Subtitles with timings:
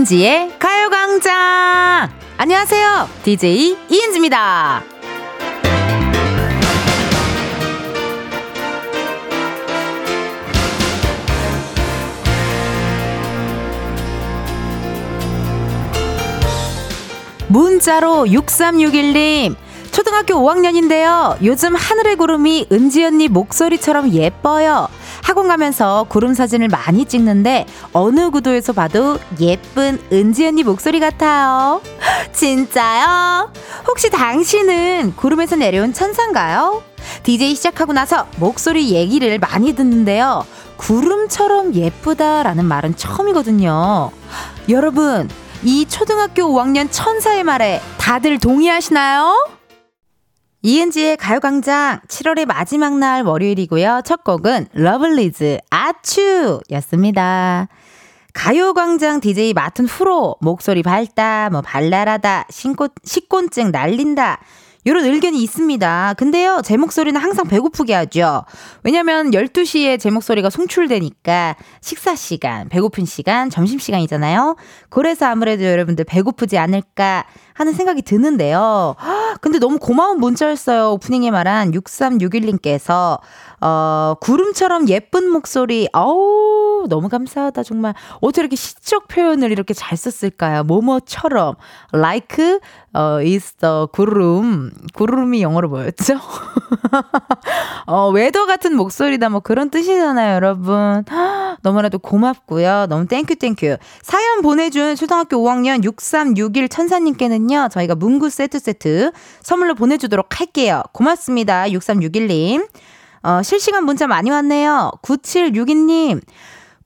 [0.00, 2.08] 이은지의 가요광장!
[2.38, 3.08] 안녕하세요.
[3.22, 4.82] DJ 이은지입니다.
[17.48, 19.54] 문자로 6361님.
[19.90, 21.36] 초등학교 5학년인데요.
[21.44, 24.88] 요즘 하늘의 구름이 은지 언니 목소리처럼 예뻐요.
[25.22, 31.80] 학원 가면서 구름 사진을 많이 찍는데 어느 구도에서 봐도 예쁜 은지 언니 목소리 같아요.
[32.32, 33.52] 진짜요?
[33.86, 36.82] 혹시 당신은 구름에서 내려온 천사인가요?
[37.22, 40.44] DJ 시작하고 나서 목소리 얘기를 많이 듣는데요.
[40.76, 44.10] 구름처럼 예쁘다라는 말은 처음이거든요.
[44.68, 45.28] 여러분,
[45.62, 49.59] 이 초등학교 5학년 천사의 말에 다들 동의하시나요?
[50.62, 54.02] 이은지의 가요광장 7월의 마지막 날 월요일이고요.
[54.04, 57.68] 첫 곡은 러블리즈 아츄 였습니다.
[58.34, 64.40] 가요광장 DJ 맡은 후로 목소리 밝다, 뭐 발랄하다, 신고, 식곤증 날린다,
[64.84, 66.14] 이런 의견이 있습니다.
[66.16, 68.44] 근데요, 제 목소리는 항상 배고프게 하죠.
[68.82, 74.56] 왜냐면 12시에 제 목소리가 송출되니까 식사 시간, 배고픈 시간, 점심 시간이잖아요.
[74.88, 78.96] 그래서 아무래도 여러분들 배고프지 않을까 하는 생각이 드는데요.
[79.42, 80.92] 근데 너무 고마운 문자였어요.
[80.92, 83.20] 오프닝에 말한 6361님께서
[83.60, 85.88] 어, 구름처럼 예쁜 목소리.
[85.92, 87.94] 어우, 너무 감사하다, 정말.
[88.20, 90.64] 어떻게 이렇게 시적 표현을 이렇게 잘 썼을까요?
[90.64, 91.56] 뭐뭐처럼.
[91.92, 92.58] like,
[92.94, 94.72] 어, is the 구름.
[94.94, 96.14] 구름이 영어로 뭐였죠?
[97.86, 101.04] 어, weather 같은 목소리다, 뭐 그런 뜻이잖아요, 여러분.
[101.62, 102.86] 너무나도 고맙고요.
[102.88, 103.76] 너무 thank you, thank you.
[104.02, 110.82] 사연 보내준 초등학교 5학년 6361 천사님께는요, 저희가 문구 세트 세트 선물로 보내주도록 할게요.
[110.92, 112.66] 고맙습니다, 6361님.
[113.22, 114.92] 어, 실시간 문자 많이 왔네요.
[115.02, 116.20] 9762님.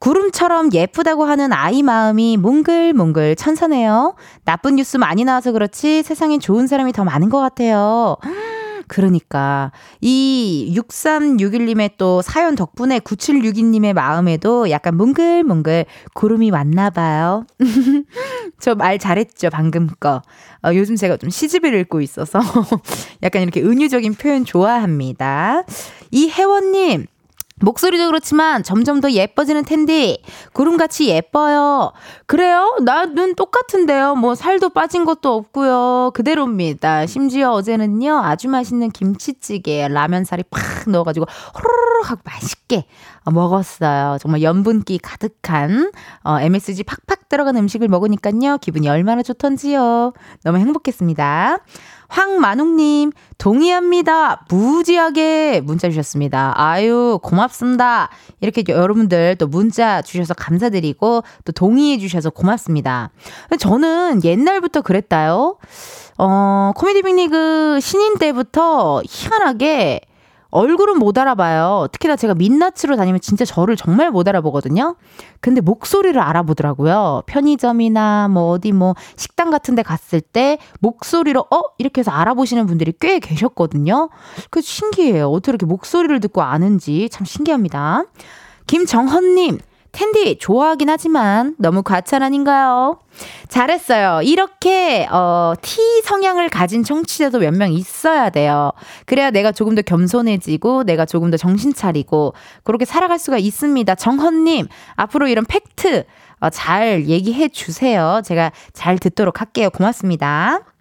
[0.00, 4.16] 구름처럼 예쁘다고 하는 아이 마음이 몽글몽글 천사네요.
[4.44, 8.16] 나쁜 뉴스 많이 나와서 그렇지 세상엔 좋은 사람이 더 많은 것 같아요.
[8.94, 17.44] 그러니까 이 6361님의 또 사연 덕분에 9762님의 마음에도 약간 몽글몽글 구름이 왔나 봐요.
[18.60, 20.22] 저 말 잘했죠, 방금 거.
[20.62, 22.38] 어, 요즘 제가 좀 시집을 읽고 있어서
[23.24, 25.64] 약간 이렇게 은유적인 표현 좋아합니다.
[26.10, 27.06] 이혜원님,
[27.60, 30.22] 목소리도 그렇지만 점점 더 예뻐지는 텐디.
[30.52, 31.92] 구름같이 예뻐요.
[32.26, 32.76] 그래요?
[32.82, 34.16] 나는 똑같은데요.
[34.16, 36.10] 뭐 살도 빠진 것도 없고요.
[36.14, 37.06] 그대로입니다.
[37.06, 38.18] 심지어 어제는요.
[38.18, 42.86] 아주 맛있는 김치찌개에 라면살이 팍 넣어가지고 호로록 하고 맛있게
[43.24, 44.18] 먹었어요.
[44.20, 45.92] 정말 염분기 가득한
[46.24, 48.58] 어, MSG 팍팍 들어간 음식을 먹으니까요.
[48.58, 50.12] 기분이 얼마나 좋던지요.
[50.42, 51.58] 너무 행복했습니다.
[52.14, 54.46] 황만웅님, 동의합니다.
[54.48, 56.54] 무지하게 문자 주셨습니다.
[56.56, 58.08] 아유, 고맙습니다.
[58.40, 63.10] 이렇게 여러분들 또 문자 주셔서 감사드리고 또 동의해 주셔서 고맙습니다.
[63.58, 65.56] 저는 옛날부터 그랬다요.
[66.16, 70.00] 어, 코미디 빅리그 신인 때부터 희한하게
[70.54, 71.88] 얼굴은 못 알아봐요.
[71.90, 74.94] 특히나 제가 민낯으로 다니면 진짜 저를 정말 못 알아보거든요.
[75.40, 77.22] 근데 목소리를 알아보더라고요.
[77.26, 81.60] 편의점이나 뭐 어디 뭐 식당 같은 데 갔을 때 목소리로 어?
[81.78, 84.10] 이렇게 해서 알아보시는 분들이 꽤 계셨거든요.
[84.50, 85.28] 그 신기해요.
[85.28, 88.04] 어떻게 이렇게 목소리를 듣고 아는지 참 신기합니다.
[88.68, 89.58] 김정헌님,
[89.94, 92.98] 텐디 좋아하긴 하지만 너무 과찬 아닌가요?
[93.48, 94.22] 잘했어요.
[94.22, 98.72] 이렇게 어, T 성향을 가진 청취자도 몇 명 있어야 돼요.
[99.06, 102.34] 그래야 내가 조금 더 겸손해지고 내가 조금 더 정신 차리고
[102.64, 103.94] 그렇게 살아갈 수가 있습니다.
[103.94, 104.66] 정헌님
[104.96, 106.04] 앞으로 이런 팩트
[106.40, 108.20] 어, 잘 얘기해 주세요.
[108.24, 109.70] 제가 잘 듣도록 할게요.
[109.70, 110.73] 고맙습니다.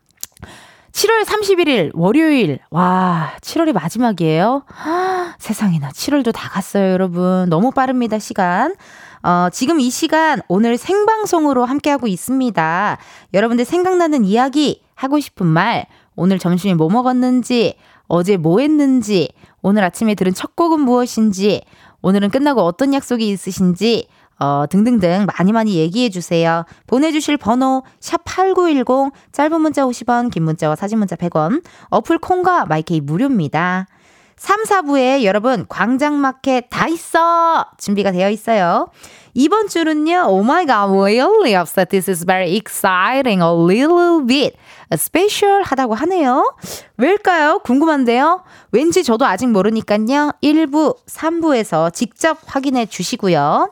[0.93, 2.59] 7월 31일 월요일.
[2.69, 4.63] 와, 7월이 마지막이에요.
[4.67, 7.49] 하, 세상에나 7월도 다 갔어요, 여러분.
[7.49, 8.75] 너무 빠릅니다, 시간.
[9.23, 12.97] 어, 지금 이 시간 오늘 생방송으로 함께하고 있습니다.
[13.33, 17.75] 여러분들 생각나는 이야기, 하고 싶은 말, 오늘 점심에 뭐 먹었는지,
[18.07, 19.29] 어제 뭐 했는지,
[19.63, 21.63] 오늘 아침에 들은 첫 곡은 무엇인지,
[22.03, 24.07] 오늘은 끝나고 어떤 약속이 있으신지,
[24.43, 26.65] 어, 등등등 많이 많이 얘기해 주세요.
[26.87, 33.87] 보내주실 번호 샵8910 짧은 문자 50원 긴 문자와 사진 문자 100원 어플 콩과 마이케이 무료입니다.
[34.35, 38.89] 3, 4부에 여러분 광장마켓 다 있어 준비가 되어 있어요.
[39.33, 41.89] 이번 주는요, oh my god, really upset.
[41.89, 44.57] This is very exciting, a little bit.
[44.91, 46.53] special 하다고 하네요.
[46.97, 47.59] 왜일까요?
[47.59, 48.43] 궁금한데요?
[48.71, 53.71] 왠지 저도 아직 모르니까요, 1부, 3부에서 직접 확인해 주시고요.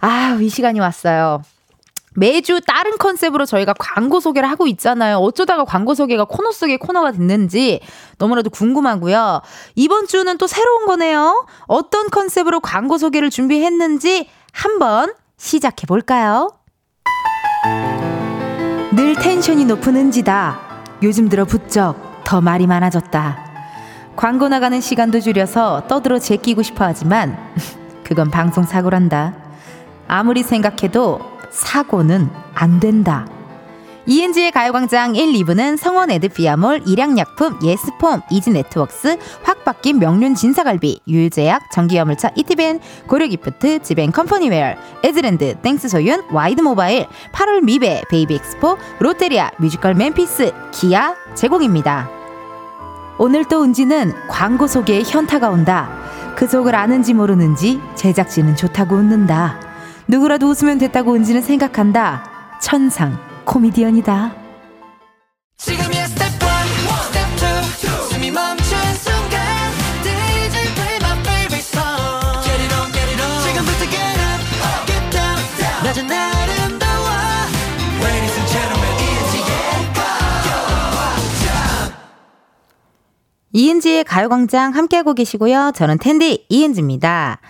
[0.00, 1.42] 아, 이 시간이 왔어요.
[2.16, 5.18] 매주 다른 컨셉으로 저희가 광고 소개를 하고 있잖아요.
[5.18, 7.80] 어쩌다가 광고 소개가 코너 속의 코너가 됐는지
[8.18, 9.42] 너무나도 궁금하고요.
[9.76, 11.46] 이번 주는 또 새로운 거네요.
[11.66, 16.50] 어떤 컨셉으로 광고 소개를 준비했는지 한번 시작해 볼까요?
[18.92, 20.58] 늘 텐션이 높은 은지다.
[21.04, 23.50] 요즘 들어 부쩍 더 말이 많아졌다.
[24.16, 27.38] 광고 나가는 시간도 줄여서 떠들어 제끼고 싶어 하지만
[28.04, 29.39] 그건 방송 사고란다.
[30.10, 31.20] 아무리 생각해도
[31.50, 33.28] 사고는 안 된다.
[34.06, 42.32] 이은지의 가요광장 1, 2부는 성원 에드피아몰, 일양약품, 예스폼, 이지네트웍스, 확 바뀐 명륜 진사갈비, 유유제약, 전기화물차
[42.34, 44.74] 이티벤, 고려기프트, 지벤 컴퍼니웨어,
[45.04, 52.10] 에즈랜드, 땡스소윤, 와이드모바일, 8월 미베, 베이비엑스포, 롯데리아, 뮤지컬 맨피스, 기아 제공입니다.
[53.18, 55.88] 오늘 또 은지는 광고 속에 현타가 온다.
[56.34, 59.69] 그 속을 아는지 모르는지 제작진은 좋다고 웃는다.
[60.10, 62.58] 누구라도 웃으면 됐다고 은지는 생각한다.
[62.60, 63.16] 천상.
[63.44, 64.34] 코미디언이다.
[65.56, 66.48] 지금이야 스텝 1,
[67.04, 68.66] 스텝 2, 숨이 멈춘
[68.96, 69.40] 순간
[70.02, 74.42] DJ play my favorite song Get it on, get it on 지금부터 get up,
[74.86, 75.38] get down
[75.84, 77.06] 낮은 아름다워
[78.02, 79.54] Ladies and gentlemen, 이은지의
[79.94, 81.92] 가요광장
[83.52, 85.72] 이은지의 가요광장 함께하고 계시고요.
[85.74, 87.40] 저는 텐디 이은지입니다.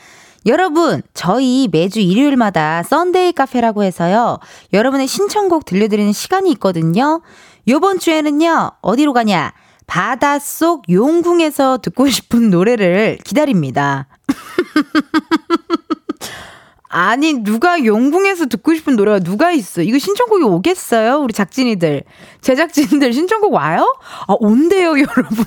[0.47, 4.39] 여러분, 저희 매주 일요일마다 Sunday 카페라고 해서요.
[4.73, 7.21] 여러분의 신청곡 들려드리는 시간이 있거든요.
[7.69, 9.53] 요번 주에는요, 어디로 가냐?
[9.87, 14.07] 바닷속 용궁에서 듣고 싶은 노래를 기다립니다.
[16.93, 19.83] 아니, 누가 용궁에서 듣고 싶은 노래가 누가 있어?
[19.83, 21.19] 이거 신청곡이 오겠어요?
[21.19, 22.03] 우리 작진이들.
[22.41, 23.95] 제작진들 신청곡 와요?
[24.27, 25.45] 아, 온대요, 여러분.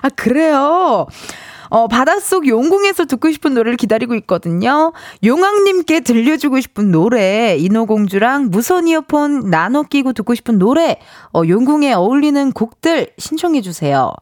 [0.00, 1.06] 아, 그래요?
[1.70, 4.92] 어, 바닷속 용궁에서 듣고 싶은 노래를 기다리고 있거든요.
[5.24, 10.98] 용왕님께 들려주고 싶은 노래, 인어공주랑 무선 이어폰 나눠 끼고 듣고 싶은 노래,
[11.32, 14.12] 어, 용궁에 어울리는 곡들 신청해주세요.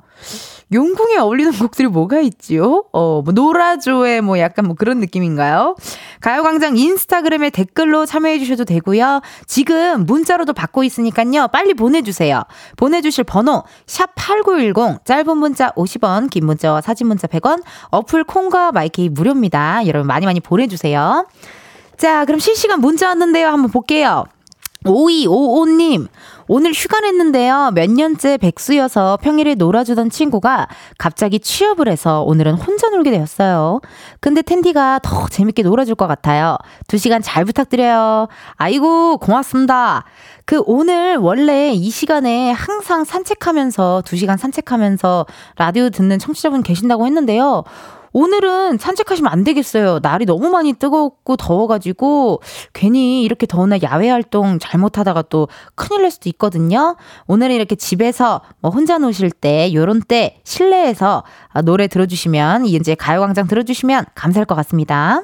[0.72, 2.84] 용궁에 어울리는 곡들이 뭐가 있지요?
[2.92, 5.76] 어, 뭐, 노라조의 뭐 약간 뭐 그런 느낌인가요?
[6.20, 9.22] 가요광장 인스타그램에 댓글로 참여해주셔도 되고요.
[9.46, 11.48] 지금 문자로도 받고 있으니까요.
[11.48, 12.42] 빨리 보내주세요.
[12.76, 19.86] 보내주실 번호, 샵8910, 짧은 문자 50원, 긴 문자와 사진 문자 100원, 어플 콩과 마이케이 무료입니다.
[19.86, 21.26] 여러분 많이 많이 보내주세요.
[21.96, 23.48] 자, 그럼 실시간 문자 왔는데요.
[23.48, 24.24] 한번 볼게요.
[24.84, 26.06] 5255님,
[26.48, 27.72] 오늘 휴가 냈는데요.
[27.74, 30.66] 몇 년째 백수여서 평일에 놀아주던 친구가
[30.96, 33.80] 갑자기 취업을 해서 오늘은 혼자 놀게 되었어요.
[34.20, 36.56] 근데 텐디가 더 재밌게 놀아줄 것 같아요.
[36.86, 38.28] 두 시간 잘 부탁드려요.
[38.56, 40.04] 아이고, 고맙습니다.
[40.46, 47.64] 그 오늘 원래 이 시간에 항상 산책하면서 두 시간 산책하면서 라디오 듣는 청취자분 계신다고 했는데요.
[48.18, 50.00] 오늘은 산책하시면 안 되겠어요.
[50.02, 52.42] 날이 너무 많이 뜨겁고 더워가지고
[52.72, 56.96] 괜히 이렇게 더운 날 야외 활동 잘못하다가 또 큰일 날 수도 있거든요.
[57.28, 61.22] 오늘은 이렇게 집에서 뭐 혼자 노실 때 요런 때 실내에서
[61.64, 65.22] 노래 들어주시면 이제 가요광장 들어주시면 감사할 것 같습니다.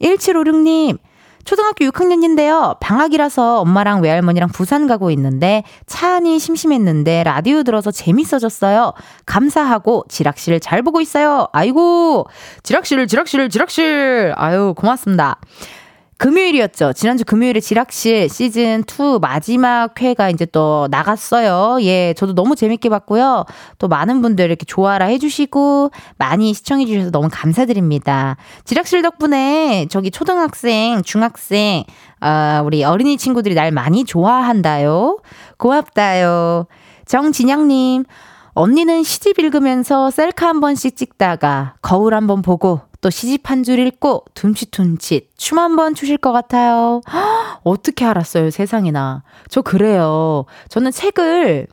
[0.00, 0.98] 1756님
[1.48, 2.78] 초등학교 6학년인데요.
[2.78, 8.92] 방학이라서 엄마랑 외할머니랑 부산 가고 있는데 차 안이 심심했는데 라디오 들어서 재밌어졌어요.
[9.24, 11.48] 감사하고 지락실 잘 보고 있어요.
[11.54, 12.26] 아이고,
[12.64, 14.34] 지락실, 지락실, 지락실.
[14.36, 15.40] 아유, 고맙습니다.
[16.18, 16.94] 금요일이었죠.
[16.94, 21.78] 지난주 금요일에 지락실 시즌 2 마지막 회가 이제 또 나갔어요.
[21.82, 23.44] 예, 저도 너무 재밌게 봤고요.
[23.78, 28.36] 또 많은 분들 이렇게 좋아라 해주시고 많이 시청해주셔서 너무 감사드립니다.
[28.64, 31.84] 지락실 덕분에 저기 초등학생, 중학생,
[32.18, 35.18] 아, 우리 어린이 친구들이 날 많이 좋아한다요.
[35.56, 36.66] 고맙다요.
[37.06, 38.04] 정진영님,
[38.54, 43.78] 언니는 시집 읽으면서 셀카 한 번씩 찍다가 거울 한 번 보고 또 시집 한 줄
[43.78, 47.00] 읽고 둠칫둠칫 춤 한 번 추실 것 같아요.
[47.64, 49.22] 어떻게 알았어요, 세상에나.
[49.48, 50.44] 저 그래요.
[50.68, 51.66] 저는 책을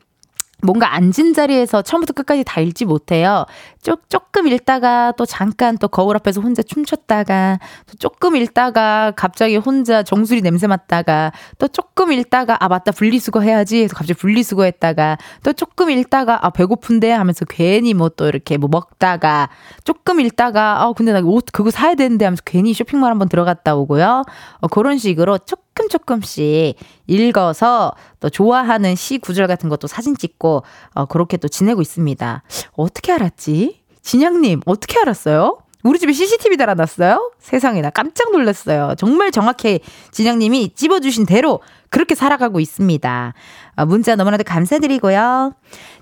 [0.66, 3.46] 뭔가 앉은 자리에서 처음부터 끝까지 다 읽지 못해요.
[3.84, 10.02] 조, 조금 읽다가 또 잠깐 또 거울 앞에서 혼자 춤췄다가 또 조금 읽다가 갑자기 혼자
[10.04, 15.54] 정수리 냄새 맡다가 또 조금 읽다가 아 맞다 분리수거 해야지 해서 갑자기 분리수거 했다가 또
[15.54, 19.50] 조금 읽다가 아 배고픈데 하면서 괜히 뭐 또 이렇게 뭐 먹다가
[19.84, 24.24] 조금 읽다가 아 근데 나 옷 그거 사야 되는데 하면서 괜히 쇼핑몰 한번 들어갔다 오고요.
[24.62, 26.76] 어, 그런 식으로 조금 조금씩
[27.08, 30.64] 읽어서 또 좋아하는 시 구절 같은 것도 사진 찍고
[30.94, 32.44] 어, 그렇게 또 지내고 있습니다.
[32.74, 33.82] 어떻게 알았지?
[34.02, 35.60] 진양님, 어떻게 알았어요?
[35.84, 37.32] 우리 집에 CCTV 달아놨어요?
[37.40, 38.96] 세상에, 나 깜짝 놀랐어요.
[38.98, 43.34] 정말 정확히 진양님이 찝어주신 대로 그렇게 살아가고 있습니다.
[43.76, 45.54] 어, 문자 너무나도 감사드리고요.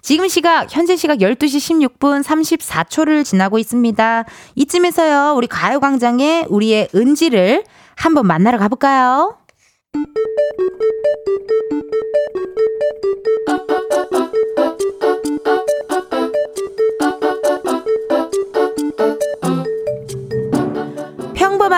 [0.02, 4.24] 지금 시각, 현재 시각 12시 16분 34초를 지나고 있습니다.
[4.56, 7.66] 이쯤에서요, 우리 가요광장에 우리의 은지를
[7.96, 9.43] 한번 만나러 가볼까요?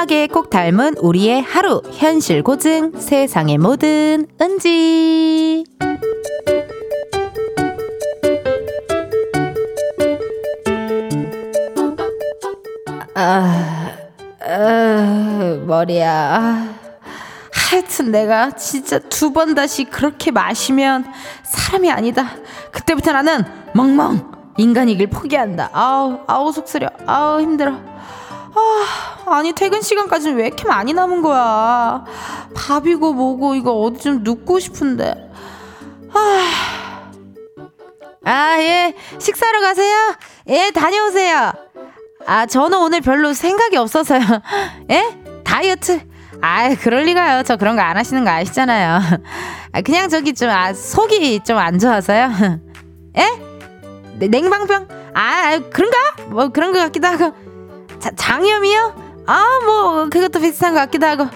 [0.05, 1.81] 닮아게 꼭 닮은 우리의 하루.
[1.91, 2.91] 현실 고증.
[2.97, 5.63] 세상의 모든 은지.
[13.15, 13.97] 아,
[14.41, 16.74] 아 머리야
[17.75, 21.11] 하여튼 내가 진짜 두 번 다시 그렇게 마시면
[21.43, 22.31] 사람이 아니다
[22.71, 30.47] 그때부터 나는 멍멍 인간이길 포기한다 아우 아우 속쓰려 아우 힘들어 아, 아니 퇴근 시간까지는 왜
[30.47, 32.05] 이렇게 많이 남은 거야?
[32.55, 35.29] 밥이고 뭐고 이거 어디 좀 눕고 싶은데.
[36.13, 37.11] 아,
[38.23, 40.15] 아 예, 식사하러 가세요.
[40.47, 41.51] 예, 다녀오세요.
[42.25, 44.21] 아, 저는 오늘 별로 생각이 없어서요.
[44.89, 45.19] 예?
[45.43, 46.14] 다이어트.
[46.41, 47.43] 아, 그럴 리가요.
[47.43, 48.99] 저 그런 거 안 하시는 거 아시잖아요.
[49.73, 52.31] 아, 그냥 저기 좀 아, 속이 좀 안 좋아서요.
[53.17, 53.29] 예?
[54.17, 54.87] 네, 냉방병?
[55.13, 55.97] 아, 그런가?
[56.27, 57.33] 뭐 그런 거 같기도 하고.
[57.99, 59.23] 자, 장염이요?
[59.27, 61.27] 아, 뭐, 그것도 비슷한 것 같기도 하고.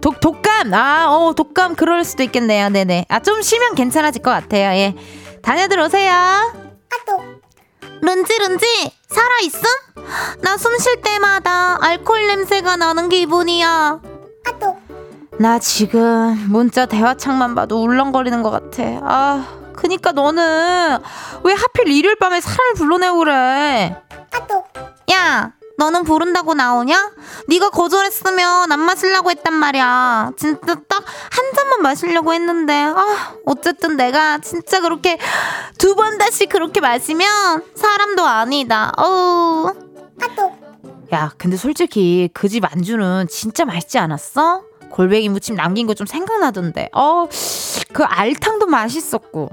[0.00, 0.72] 독, 독감!
[0.74, 2.68] 아, 어, 독감 그럴 수도 있겠네요.
[2.68, 3.04] 네 네.
[3.08, 4.70] 아, 좀 쉬면 괜찮아질 것 같아요.
[4.78, 4.94] 예.
[5.42, 6.12] 다녀들 오세요.
[6.12, 7.22] 아또.
[8.00, 8.66] 룬지, 룬지,
[9.08, 9.62] 살아 있음?
[10.42, 14.00] 나 숨 쉴 때마다 알코올 냄새가 나는 기분이야.
[14.48, 14.76] 아또.
[15.38, 18.82] 나 지금 문자 대화창만 봐도 울렁거리는 것 같아.
[19.02, 20.98] 아, 그니까 너는
[21.44, 23.96] 왜 하필 일요일 밤에 사람을 불러내고 그래?
[24.34, 24.64] 아또.
[25.12, 27.12] 야, 너는 부른다고 나오냐?
[27.46, 30.32] 네가 거절했으면 안 마시려고 했단 말이야.
[30.36, 35.18] 진짜 딱 한 잔만 마시려고 했는데 아 어쨌든 내가 진짜 그렇게
[35.78, 38.92] 두 번 다시 그렇게 마시면 사람도 아니다.
[38.96, 39.72] 어우.
[41.12, 44.62] 야 근데 솔직히 그 집 안주는 진짜 맛있지 않았어?
[44.90, 46.90] 골뱅이 무침 남긴 거 좀 생각나던데.
[46.92, 47.28] 어,
[47.92, 49.50] 그 알탕도 맛있었고.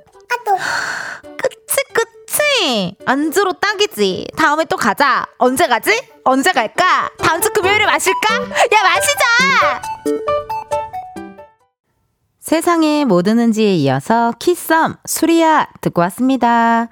[1.38, 2.95] 그치, 그치.
[3.05, 4.27] 안주로 딱이지.
[4.38, 5.25] 다음에 또 가자.
[5.38, 5.91] 언제 가지?
[6.24, 7.09] 언제 갈까?
[7.17, 8.33] 다음 주 금요일에 마실까?
[8.35, 9.81] 야, 마시자!
[12.39, 16.89] 세상에 뭐 드는지에 이어서 키썸, 수리야 듣고 왔습니다.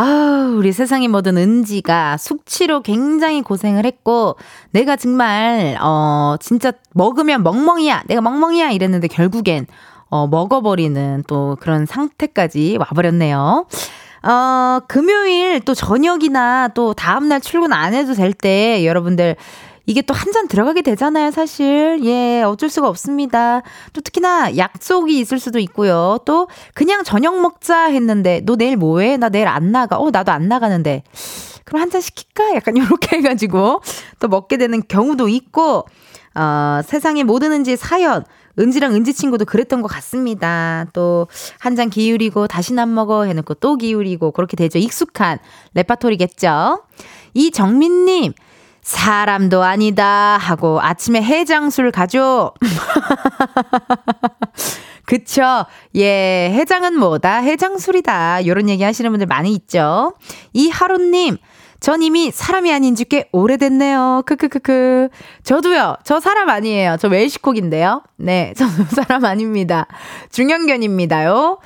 [0.00, 4.36] 아, 우리 세상에 모든 은지가 숙취로 굉장히 고생을 했고,
[4.70, 8.04] 내가 정말, 어, 진짜 먹으면 멍멍이야.
[8.06, 8.70] 내가 멍멍이야.
[8.70, 9.66] 이랬는데 결국엔,
[10.08, 13.66] 어, 먹어버리는 또 그런 상태까지 와버렸네요.
[14.22, 19.34] 어, 금요일 또 저녁이나 또 다음날 출근 안 해도 될 때 여러분들
[19.88, 22.00] 이게 또 한 잔 들어가게 되잖아요, 사실.
[22.04, 23.62] 예, 어쩔 수가 없습니다.
[23.94, 26.18] 또 특히나 약속이 있을 수도 있고요.
[26.26, 29.16] 또 그냥 저녁 먹자 했는데 너 내일 뭐 해?
[29.16, 29.96] 나 내일 안 나가.
[29.98, 31.04] 어, 나도 안 나가는데.
[31.64, 32.54] 그럼 한 잔 시킬까?
[32.54, 33.80] 약간 이렇게 해 가지고
[34.20, 35.86] 또 먹게 되는 경우도 있고,
[36.34, 38.24] 어, 세상에 뭐 드는지 사연,
[38.58, 40.84] 은지랑 은지 친구도 그랬던 것 같습니다.
[40.92, 41.26] 또
[41.60, 44.78] 한 잔 기울이고 다시는 안 먹어 해놓고 또 기울이고 그렇게 되죠.
[44.78, 45.38] 익숙한
[45.74, 46.82] 레파토리겠죠.
[47.34, 48.32] 이정민님
[48.88, 52.54] 사람도 아니다 하고 아침에 해장술 가죠.
[55.04, 55.66] 그쵸.
[55.94, 57.36] 예, 해장은 뭐다?
[57.36, 58.46] 해장술이다.
[58.46, 60.14] 요런 얘기 하시는 분들 많이 있죠.
[60.54, 61.36] 이하루님,
[61.80, 64.22] 전 이미 사람이 아닌 지꽤 오래됐네요.
[64.24, 65.10] 크크크크.
[65.44, 65.96] 저도요.
[66.04, 66.96] 저 사람 아니에요.
[66.98, 68.02] 저 웰시콕인데요.
[68.16, 69.86] 네, 저도 사람 아닙니다.
[70.32, 71.58] 중형견입니다요.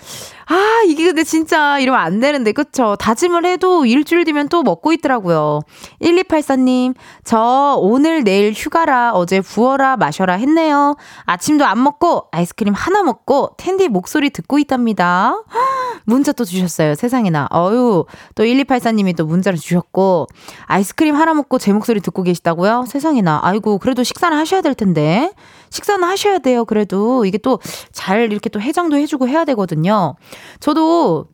[0.46, 2.96] 아, 이게 근데 진짜 이러면 안 되는데, 그쵸?
[2.98, 5.60] 다짐을 해도 일주일 뒤면 또 먹고 있더라고요.
[6.00, 6.94] 1284님,
[7.24, 10.96] 저 오늘 내일 휴가라 어제 부어라 마셔라 했네요.
[11.24, 15.42] 아침도 안 먹고 아이스크림 하나 먹고 텐디 목소리 듣고 있답니다.
[16.04, 16.94] 문자 또 주셨어요.
[16.96, 17.48] 세상에나.
[17.54, 20.26] 어유, 또 1284님이 또 문자를 주셨고,
[20.66, 22.86] 아이스크림 하나 먹고 제 목소리 듣고 계시다고요?
[22.88, 23.40] 세상에나.
[23.42, 25.32] 아이고, 그래도 식사는 하셔야 될 텐데.
[25.72, 26.64] 식사는 하셔야 돼요.
[26.64, 27.58] 그래도 이게 또
[27.92, 30.16] 잘 이렇게 또 해장도 해주고 해야 되거든요.
[30.60, 31.26] 저도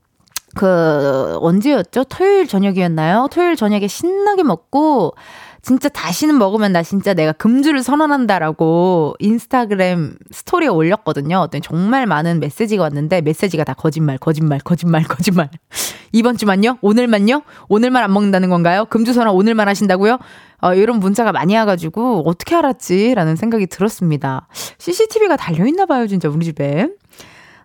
[0.54, 2.04] 그 언제였죠?
[2.04, 3.28] 토요일 저녁이었나요?
[3.30, 5.14] 토요일 저녁에 신나게 먹고
[5.62, 11.38] 진짜 다시는 먹으면 나 진짜 내가 금주를 선언한다라고 인스타그램 스토리에 올렸거든요.
[11.38, 15.50] 어떤 정말 많은 메시지가 왔는데 메시지가 다 거짓말, 거짓말, 거짓말, 거짓말.
[16.12, 16.78] 이번 주만요?
[16.80, 17.42] 오늘만요?
[17.68, 18.86] 오늘만 안 먹는다는 건가요?
[18.86, 20.18] 금주 선언 오늘만 하신다고요?
[20.60, 23.14] 어, 이런 문자가 많이 와가지고 어떻게 알았지?
[23.14, 24.48] 라는 생각이 들었습니다.
[24.78, 26.88] CCTV가 달려있나 봐요, 진짜 우리 집에.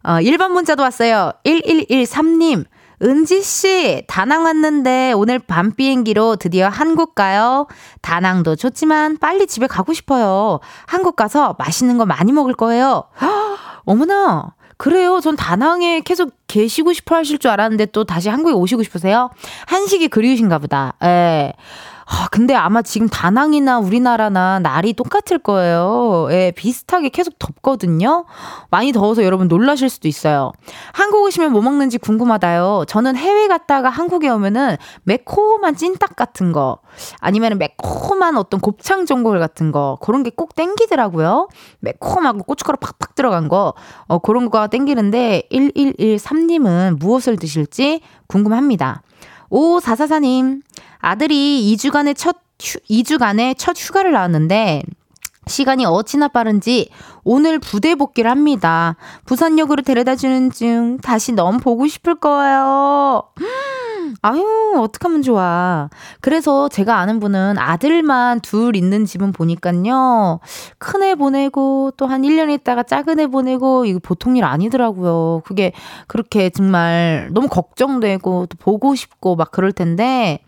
[0.03, 1.31] 어, 1번 문자도 왔어요.
[1.45, 2.65] 1113님.
[3.01, 7.67] 은지씨, 다낭 왔는데 오늘 밤 비행기로 드디어 한국 가요.
[8.01, 10.59] 다낭도 좋지만 빨리 집에 가고 싶어요.
[10.85, 13.03] 한국 가서 맛있는 거 많이 먹을 거예요.
[13.85, 14.53] 어머나.
[14.77, 15.19] 그래요.
[15.21, 19.29] 전 다낭에 계속 계시고 싶어 하실 줄 알았는데 또 다시 한국에 오시고 싶으세요?
[19.67, 20.93] 한식이 그리우신가 보다.
[21.03, 21.53] 예.
[22.15, 26.27] 아, 근데 아마 지금 다낭이나 우리나라나 날이 똑같을 거예요.
[26.29, 28.25] 예, 비슷하게 계속 덥거든요.
[28.69, 30.51] 많이 더워서 여러분 놀라실 수도 있어요.
[30.91, 32.85] 한국 오시면 뭐 먹는지 궁금하다요.
[32.87, 36.77] 저는 해외 갔다가 한국에 오면은 매콤한 찐닭 같은 거,
[37.19, 41.47] 아니면 매콤한 어떤 곱창 전골 같은 거, 그런 게 꼭 땡기더라고요.
[41.79, 43.73] 매콤하고 고춧가루 팍팍 들어간 거,
[44.07, 49.01] 어, 그런 거가 땡기는데, 1113님은 무엇을 드실지 궁금합니다.
[49.51, 50.61] 5444님,
[51.05, 54.83] 아들이 2주간의 첫, 휴, 2주간의 첫 휴가를 나왔는데,
[55.47, 56.89] 시간이 어찌나 빠른지
[57.25, 58.95] 오늘 부대 복귀를 합니다.
[59.25, 63.23] 부산역으로 데려다 주는 중 다시 너무 보고 싶을 거예요.
[64.25, 65.89] 아유, 어떡하면 좋아.
[66.21, 70.39] 그래서 제가 아는 분은 아들만 둘 있는 집은 보니깐요.
[70.77, 75.41] 큰 애 보내고 또 한 1년 있다가 작은 애 보내고 이거 보통 일 아니더라고요.
[75.45, 75.73] 그게
[76.07, 80.39] 그렇게 정말 너무 걱정되고 또 보고 싶고 막 그럴 텐데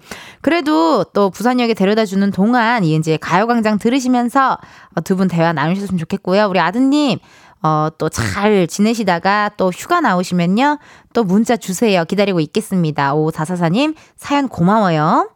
[0.42, 4.58] 그래도 또 부산역에 데려다 주는 동안 이제 가요광장 들으시면서
[5.04, 6.46] 두 분 대화 나누셨으면 좋겠고요.
[6.48, 7.20] 우리 아드님
[7.66, 10.78] 어, 또 잘 지내시다가 또 휴가 나오시면요.
[11.14, 12.06] 또 문자 주세요.
[12.06, 13.16] 기다리고 있겠습니다.
[13.16, 15.32] 오사사사님 사연 고마워요.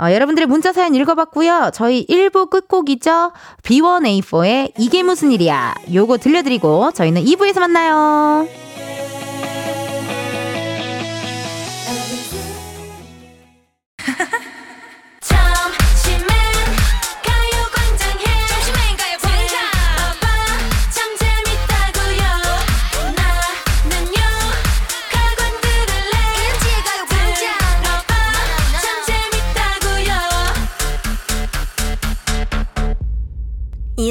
[0.00, 1.72] 어, 여러분들의 문자 사연 읽어봤고요.
[1.74, 3.32] 저희 1부 끝곡이죠.
[3.64, 5.74] B1A4의 이게 무슨 일이야.
[5.92, 8.46] 요거 들려드리고 저희는 2부에서 만나요.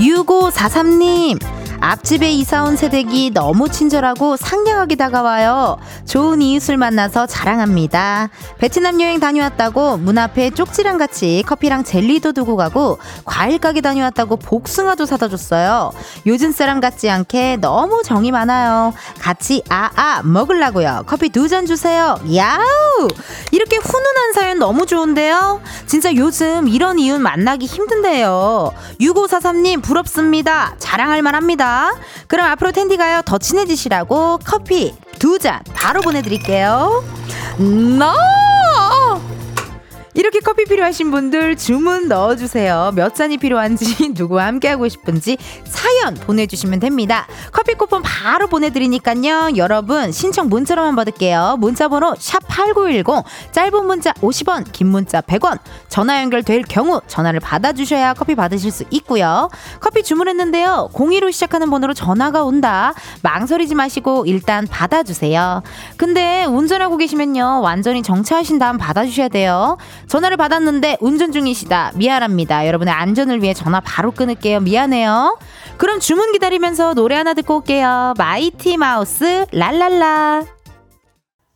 [0.00, 1.38] 6543님,
[1.80, 5.78] 앞집에 이사온 새댁이 너무 친절하고 상냥하게 다가와요.
[6.06, 8.28] 좋은 이웃을 만나서 자랑합니다.
[8.58, 15.06] 베트남 여행 다녀왔다고 문 앞에 쪽지랑 같이 커피랑 젤리도 두고 가고 과일 가게 다녀왔다고 복숭아도
[15.06, 15.92] 사다 줬어요.
[16.26, 18.92] 요즘 사람 같지 않게 너무 정이 많아요.
[19.18, 21.04] 같이 아아 먹을라고요.
[21.06, 22.16] 커피 두 잔 주세요.
[22.32, 23.08] 야우!
[23.50, 25.60] 이렇게 훈훈한 사연 너무 좋은데요.
[25.86, 28.72] 진짜 요즘 이런 이웃 만나기 힘든데요.
[29.00, 30.74] 6543님 부럽습니다.
[30.78, 31.34] 자랑할 만
[32.26, 37.02] 그럼 앞으로 텐디가요 더 친해지시라고 커피 두 잔 바로 보내드릴게요.
[37.58, 38.12] No!
[40.14, 42.92] 이렇게 커피 필요하신 분들 주문 넣어주세요.
[42.94, 47.26] 몇 잔이 필요한지, 누구와 함께하고 싶은지 사연 보내주시면 됩니다.
[47.52, 49.56] 커피 쿠폰 바로 보내드리니까요.
[49.56, 51.56] 여러분, 신청 문자로만 받을게요.
[51.58, 58.34] 문자번호 샵 8910, 짧은 문자 50원, 긴 문자 100원, 전화 연결될 경우 전화를 받아주셔야 커피
[58.34, 59.48] 받으실 수 있고요.
[59.80, 60.90] 커피 주문했는데요.
[60.92, 62.94] 02로 시작하는 번호로 전화가 온다.
[63.22, 65.62] 망설이지 마시고 일단 받아주세요.
[65.96, 67.60] 근데 운전하고 계시면요.
[67.62, 69.76] 완전히 정차하신 다음 받아주셔야 돼요.
[70.10, 71.92] 전화를 받았는데 운전 중이시다.
[71.94, 72.66] 미안합니다.
[72.66, 74.58] 여러분의 안전을 위해 전화 바로 끊을게요.
[74.58, 75.38] 미안해요.
[75.76, 78.14] 그럼 주문 기다리면서 노래 하나 듣고 올게요.
[78.18, 80.42] 마이티 마우스 랄랄라.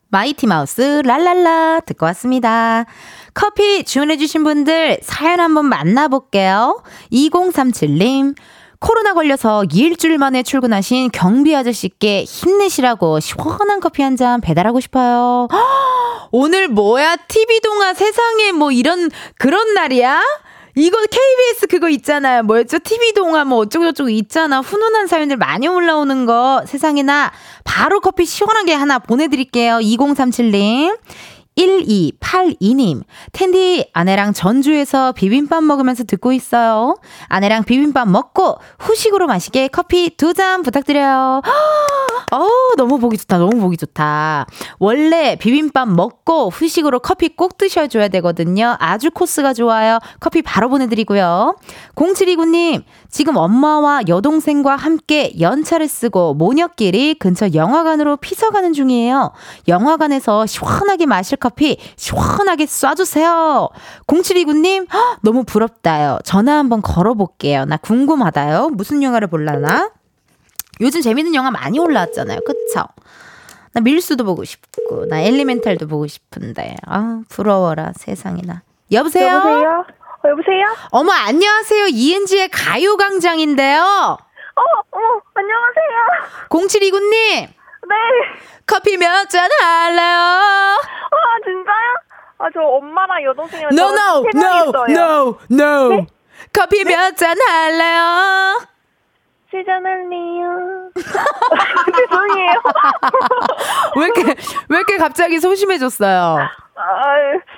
[0.07, 2.85] 마이티 마우스 랄랄라 듣고 왔습니다.
[3.33, 6.81] 커피 주문해주신 분들 사연 한번 만나볼게요.
[7.11, 8.35] 2037님.
[8.79, 15.49] 코로나 걸려서 일주일 만에 출근하신 경비 아저씨께 힘내시라고 시원한 커피 한 잔 배달하고 싶어요.
[16.37, 17.15] 오늘 뭐야?
[17.29, 20.21] TV 동화 세상에 뭐 이런 그런 날이야?
[20.75, 22.43] 이거 KBS 그거 있잖아요.
[22.43, 22.79] 뭐였죠?
[22.79, 24.59] TV 동화 뭐 어쩌고저쩌고 있잖아.
[24.59, 27.31] 훈훈한 사연들 많이 올라오는 거 세상에나
[27.63, 29.77] 바로 커피 시원하게 하나 보내드릴게요.
[29.77, 30.97] 2037님.
[31.57, 36.97] 1282님, 텐디, 아내랑 전주에서 비빔밥 먹으면서 듣고 있어요.
[37.27, 41.41] 아내랑 비빔밥 먹고 후식으로 마시게 커피 두 잔 부탁드려요.
[42.33, 43.37] 어, 너무 보기 좋다.
[43.37, 44.47] 너무 보기 좋다.
[44.79, 48.75] 원래 비빔밥 먹고 후식으로 커피 꼭 드셔줘야 되거든요.
[48.79, 49.99] 아주 코스가 좋아요.
[50.19, 51.55] 커피 바로 보내드리고요.
[51.95, 52.83] 0729님,
[53.15, 59.31] 지금 엄마와 여동생과 함께 연차를 쓰고 모녀끼리 근처 영화관으로 피서 가는 중이에요.
[59.69, 63.69] 영화관에서 시원하게 마실 커피 시원하게 쏴주세요.
[64.07, 64.87] 0729님,
[65.21, 66.19] 너무 부럽다요.
[66.25, 67.63] 전화 한번 걸어볼게요.
[67.63, 68.71] 나 궁금하다요.
[68.73, 69.91] 무슨 영화를 볼라나?
[70.81, 72.41] 요즘 재밌는 영화 많이 올라왔잖아요.
[72.45, 72.83] 그쵸?
[73.71, 78.63] 나 밀수도 보고 싶고, 나 엘리멘탈도 보고 싶은데, 아, 부러워라, 세상에나.
[78.91, 79.35] 여보세요?
[79.35, 79.85] 여보세요?
[80.25, 80.75] 어, 여보세요?
[80.91, 81.85] 어머, 안녕하세요.
[81.87, 83.81] 이은지의 가요광장인데요.
[83.81, 84.61] 어,
[84.91, 86.47] 어머, 안녕하세요.
[86.49, 87.47] 0729님.
[87.87, 87.95] 네.
[88.65, 90.07] 커피 몇 잔 할래요?
[90.07, 91.95] 아, 진짜요?
[92.39, 95.89] 아, 저 엄마랑 여동생이랑 No, no, no, no, no.
[95.89, 96.07] 네?
[96.51, 98.61] 커피 몇잔 할래요?
[99.55, 100.89] 세잔 할래요.
[101.95, 102.53] 죄송해요.
[103.97, 104.23] 왜 이렇게,
[104.67, 106.39] 왜 이렇게 갑자기 소심해졌어요?
[106.75, 107.03] 아,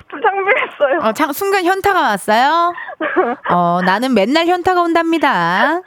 [0.08, 1.08] 좀 창피했어요.
[1.08, 2.72] 어, 참, 순간 현타가 왔어요?
[3.50, 5.80] 어, 나는 맨날 현타가 온답니다.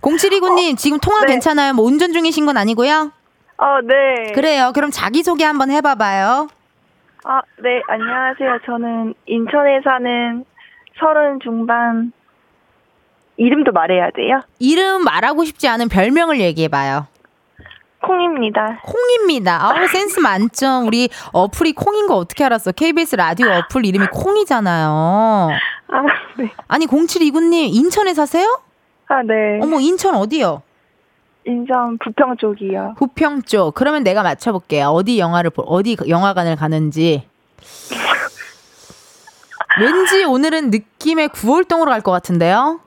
[0.00, 1.32] 0729님, 어, 지금 통화 네.
[1.32, 1.74] 괜찮아요?
[1.74, 3.10] 뭐 운전 중이신 건 아니고요?
[3.56, 4.32] 어, 네.
[4.32, 4.70] 그래요.
[4.72, 6.46] 그럼 자기소개 한번 해봐봐요.
[7.24, 8.60] 아, 네, 안녕하세요.
[8.64, 10.44] 저는 인천에 사는
[11.00, 12.12] 서른 중반,
[13.38, 14.42] 이름도 말해야 돼요?
[14.58, 17.06] 이름 말하고 싶지 않은 별명을 얘기해봐요.
[18.02, 18.80] 콩입니다.
[18.84, 19.64] 콩입니다.
[19.64, 20.86] 아우, 센스 만점.
[20.86, 22.72] 우리 어플이 콩인 거 어떻게 알았어?
[22.72, 25.50] KBS 라디오 어플 이름이 콩이잖아요.
[25.88, 26.02] 아,
[26.36, 26.52] 네.
[26.68, 28.60] 아니, 0729님, 인천에 사세요?
[29.08, 29.58] 아, 네.
[29.62, 30.62] 어머, 인천 어디요?
[31.46, 32.94] 인천 부평 쪽이요.
[32.98, 33.74] 부평 쪽.
[33.74, 34.88] 그러면 내가 맞춰볼게요.
[34.88, 37.26] 어디 영화를, 어디 영화관을 가는지.
[39.80, 42.80] 왠지 오늘은 느낌의 9월동으로 갈 것 같은데요?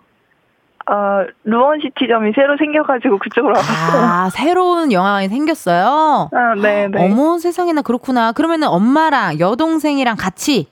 [0.89, 4.01] 어, 루원시티점이 새로 생겨가지고 그쪽으로 와봤어요.
[4.03, 6.29] 아, 새로운 영화관이 생겼어요?
[6.33, 7.05] 아, 네, 네.
[7.05, 8.31] 어머, 세상에나 그렇구나.
[8.31, 10.67] 그러면은 엄마랑 여동생이랑 같이?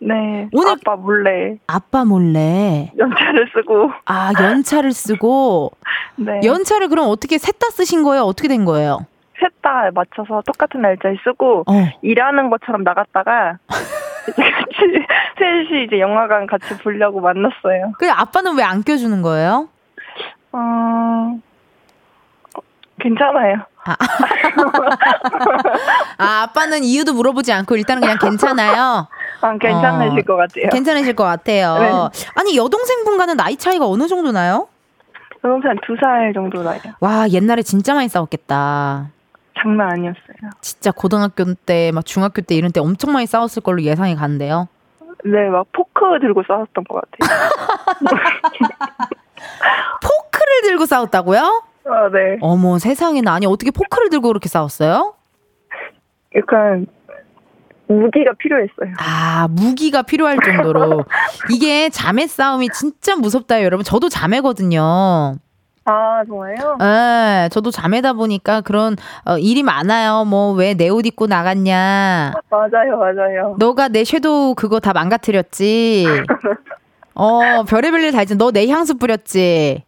[0.00, 0.48] 네.
[0.52, 1.56] 오늘 아빠 몰래.
[1.66, 2.92] 아빠 몰래.
[2.96, 3.90] 연차를 쓰고.
[4.06, 5.72] 아, 연차를 쓰고?
[6.16, 6.40] 네.
[6.44, 8.22] 연차를 그럼 어떻게 셋 다 쓰신 거예요?
[8.22, 9.06] 어떻게 된 거예요?
[9.40, 11.72] 셋 다 맞춰서 똑같은 날짜에 쓰고, 어.
[12.02, 13.58] 일하는 것처럼 나갔다가,
[14.32, 15.06] 같이
[15.38, 17.92] 셋이 이제 영화관 같이 보려고 만났어요.
[17.98, 19.68] 그 아빠는 왜 안 껴주는 거예요?
[20.52, 21.38] 어
[23.00, 23.56] 괜찮아요.
[23.84, 23.96] 아.
[26.18, 29.06] 아, 아빠는 이유도 물어보지 않고 일단은 그냥 괜찮아요.
[29.40, 30.68] 아, 괜찮으실 어, 것 같아요.
[30.70, 31.78] 괜찮으실 것 같아요.
[31.78, 31.90] 네.
[32.34, 34.68] 아니 여동생분과는 나이 차이가 어느 정도 나요?
[35.44, 36.80] 여동생 두 살 정도 나요.
[37.00, 39.06] 와 옛날에 진짜 많이 싸웠겠다.
[39.60, 40.50] 장난 아니었어요.
[40.60, 44.68] 진짜 고등학교 때, 막 중학교 때 이런 때 엄청 많이 싸웠을 걸로 예상이 가는데요.
[45.24, 47.50] 네, 막 포크 들고 싸웠던 것 같아요.
[50.02, 51.62] 포크를 들고 싸웠다고요?
[51.86, 52.38] 아, 네.
[52.40, 53.32] 어머, 세상에나.
[53.32, 55.14] 아니, 어떻게 포크를 들고 그렇게 싸웠어요?
[56.36, 56.86] 약간,
[57.88, 58.92] 무기가 필요했어요.
[58.98, 61.04] 아, 무기가 필요할 정도로.
[61.50, 63.82] 이게 자매 싸움이 진짜 무섭다, 여러분.
[63.84, 65.36] 저도 자매거든요.
[65.90, 66.76] 아, 정말요?
[66.80, 70.24] 네, 저도 자매다 보니까 그런 어, 일이 많아요.
[70.26, 72.32] 뭐 왜 내 옷 입고 나갔냐.
[72.50, 73.56] 맞아요, 맞아요.
[73.58, 76.06] 너가 내 섀도우 그거 다 망가뜨렸지.
[77.14, 78.36] 어, 별의별 일 다 있지.
[78.36, 79.82] 너 내 향수 뿌렸지.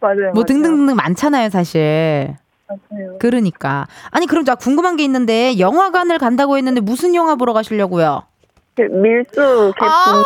[0.00, 0.32] 맞아요.
[0.34, 0.44] 뭐 맞아요.
[0.44, 2.36] 등등등 많잖아요, 사실.
[2.68, 3.16] 맞아요.
[3.18, 3.86] 그러니까.
[4.10, 8.22] 아니, 그럼 저 궁금한 게 있는데 영화관을 간다고 했는데 무슨 영화 보러 가시려고요?
[8.76, 10.22] 그 밀수 개봉 아!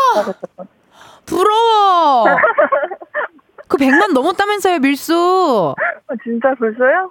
[1.27, 2.25] 부러워.
[3.73, 5.75] 그 100만 넘었다면서요, 밀수.
[6.07, 7.11] 아, 진짜 벌써요?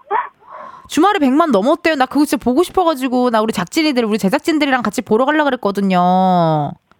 [0.87, 1.95] 주말에 100만 넘었대요.
[1.95, 5.97] 나 그거 진짜 보고 싶어가지고, 나 우리 작진이들, 우리 제작진들이랑 같이 보러 가려고 그랬거든요.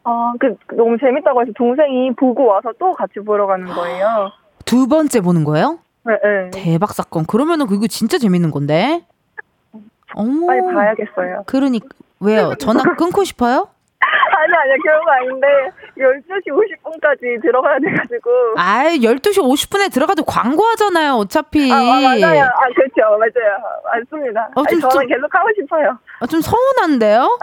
[0.04, 4.32] 아, 그, 너무 재밌다고 해서 동생이 보고 와서 또 같이 보러 가는 거예요.
[4.66, 5.78] 두 번째 보는 거예요?
[6.06, 6.50] 네, 네.
[6.52, 7.26] 대박 사건.
[7.28, 9.06] 그러면은 그거 진짜 재밌는 건데?
[10.16, 10.48] 어머.
[10.48, 11.44] 빨리 봐야겠어요.
[11.46, 11.88] 그러니까,
[12.20, 12.56] 왜요?
[12.56, 13.68] 전화 끊고 싶어요?
[14.02, 14.76] 아니, 아니야.
[14.82, 15.48] 그런 거 아닌데,
[15.98, 18.30] 12시 50분까지 들어가야 돼가지고.
[18.58, 21.72] 아 12시 50분에 들어가도 광고하잖아요, 어차피.
[21.72, 22.44] 아, 아, 맞아요.
[22.44, 23.18] 아, 그렇죠.
[23.20, 23.58] 맞아요.
[23.94, 24.50] 맞습니다.
[24.56, 25.98] 어, 좀, 아니, 저는 좀, 계속 하고 싶어요.
[26.22, 27.38] 아, 좀 서운한데요?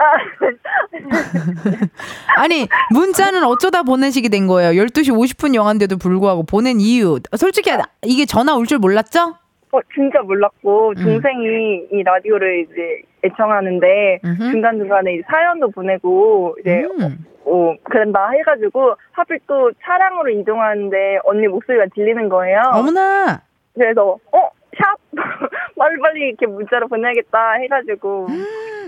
[2.37, 4.71] 아, 니 문자는 어쩌다 보내시게 된 거예요?
[4.83, 7.19] 12시 50분 영화인데도 불구하고 보낸 이유.
[7.37, 7.71] 솔직히
[8.03, 9.35] 이게 전화 올 줄 몰랐죠?
[9.71, 11.03] 어, 진짜 몰랐고, 음.
[11.03, 11.87] 동생이 음.
[11.91, 14.51] 이 라디오를 이제 애청하는데, 음흠.
[14.51, 17.25] 중간중간에 사연도 보내고, 이제, 음.
[17.45, 22.61] 어, 그런다 해가지고, 하필 또 차량으로 이동하는데, 언니 목소리가 들리는 거예요.
[22.73, 23.41] 어머나!
[23.75, 24.49] 그래서, 어?
[24.77, 24.95] 샵?
[25.77, 28.27] 빨리빨리 이렇게 문자로 보내야겠다 해가지고.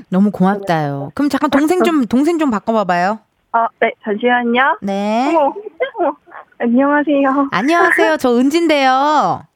[0.10, 1.12] 너무 고맙다요.
[1.16, 3.20] 그럼 잠깐 동생 좀, 동생 좀 바꿔봐봐요.
[3.54, 4.78] 아, 네, 잠시만요.
[4.82, 5.28] 네.
[5.30, 5.54] 어머,
[6.00, 6.16] 어머.
[6.60, 7.50] 안녕하세요.
[7.52, 8.18] 안녕하세요.
[8.18, 9.51] 저 은진데요.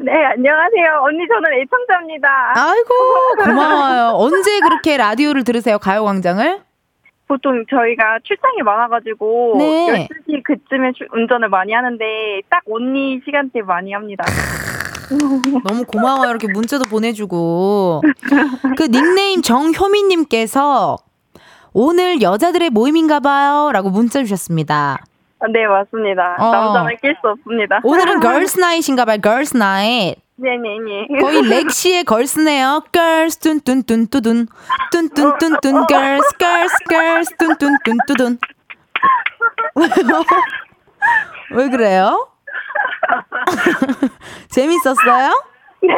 [0.00, 1.00] 네, 안녕하세요.
[1.02, 2.28] 언니, 저는 애청자입니다.
[2.54, 4.12] 아이고, 고마워요.
[4.14, 6.60] 언제 그렇게 라디오를 들으세요, 가요광장을?
[7.26, 10.06] 보통 저희가 출장이 많아가지고, 네.
[10.08, 12.04] 12시 그쯤에 운전을 많이 하는데,
[12.48, 14.24] 딱 언니 시간대 많이 합니다.
[15.66, 16.30] 너무 고마워요.
[16.30, 18.02] 이렇게 문자도 보내주고.
[18.76, 20.96] 그 닉네임 정효미님께서,
[21.72, 23.70] 오늘 여자들의 모임인가 봐요.
[23.72, 24.98] 라고 문자 주셨습니다.
[25.40, 26.36] 아, 네, 맞습니다.
[26.38, 26.50] 어.
[26.50, 27.80] 남자는 낄수 없습니다.
[27.84, 29.18] 오늘은 girls night인가 봐요.
[29.22, 30.16] Girls night.
[30.36, 31.20] 네네네.
[31.20, 32.82] 거의 렉시의 Girls네요.
[32.92, 34.46] girls 뚠뚠뚠 뚜둔
[34.92, 38.38] 뚠뚠뚠뚠 girls girls girls 뚠뚠뚠 뚜둔
[41.54, 42.28] 왜 그래요?
[44.50, 45.42] 재밌었어요?
[45.82, 45.94] 네.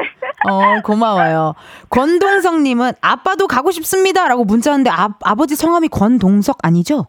[0.48, 1.55] 어, 고마워요.
[1.90, 4.26] 권동석님은 아빠도 가고 싶습니다.
[4.29, 7.07] 라고 문자 왔는데 아, 아버지 성함이 권동석 아니죠?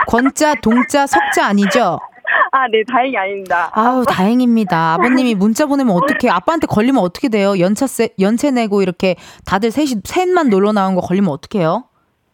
[0.00, 0.04] 아.
[0.06, 1.98] 권자, 동자, 석자 아니죠?
[2.52, 3.70] 아, 네, 다행이 아닙니다.
[3.72, 4.94] 아우, 다행입니다.
[4.94, 7.58] 아버님이 문자 보내면 어떻게, 아빠한테 걸리면 어떻게 돼요?
[7.58, 11.84] 연차세, 연체 내고 이렇게 다들 셋이, 셋만 놀러 나온 거 걸리면 어떡해요?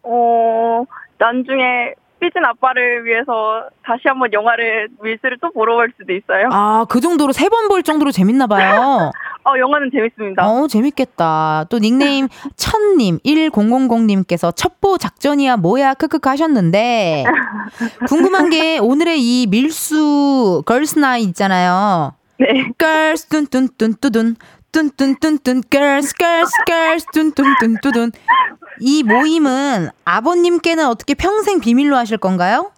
[0.03, 0.83] 어,
[1.19, 6.49] 나중에 삐진 아빠를 위해서 다시 한번 영화를 밀스를 또 보러 갈 수도 있어요.
[6.51, 9.11] 아, 그 정도로 세 번 볼 정도로 재밌나 봐요.
[9.47, 10.45] 어, 영화는 재밌습니다.
[10.45, 11.65] 어, 재밌겠다.
[11.69, 17.23] 또 닉네임 천님 1000님께서 첩보 작전이야 뭐야 크크크 하셨는데
[18.07, 22.13] 궁금한 게 오늘의 이 밀수 걸스 나이 있잖아요.
[22.39, 22.69] 네.
[22.77, 24.35] 걸스 뚠뚠뚠뚠
[25.71, 28.11] girls girls girls 뚠뚠뚠뚜둔
[28.81, 32.71] 이 모임은 아버님께는 어떻게 평생 비밀로 하실 건가요?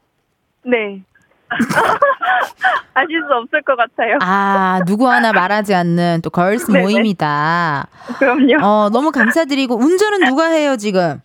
[0.63, 1.01] 네.
[2.93, 4.17] 아실 수 없을 것 같아요.
[4.21, 7.87] 아, 누구 하나 말하지 않는 또 걸스 모임이다.
[8.19, 8.57] 그럼요.
[8.65, 11.21] 어, 너무 감사드리고 운전은 누가 해요, 지금?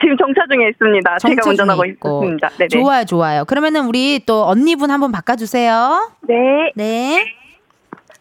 [0.00, 1.18] 지금 정차 중에 있습니다.
[1.18, 2.48] 제가 운전하고 있습니다.
[2.58, 2.68] 네네.
[2.68, 3.44] 좋아요, 좋아요.
[3.44, 6.12] 그러면은 우리 또 언니분 한번 바꿔주세요.
[6.28, 6.36] 네.
[6.76, 7.39] 네.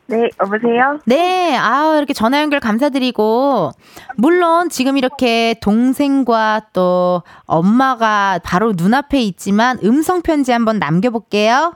[0.10, 1.00] 네, 여보세요?
[1.06, 3.72] 네, 아 이렇게 전화 연결 감사드리고,
[4.17, 11.74] 물론 지금 이렇게 동생과 또 엄마가 바로 눈앞에 있지만 음성편지 한번 남겨볼게요.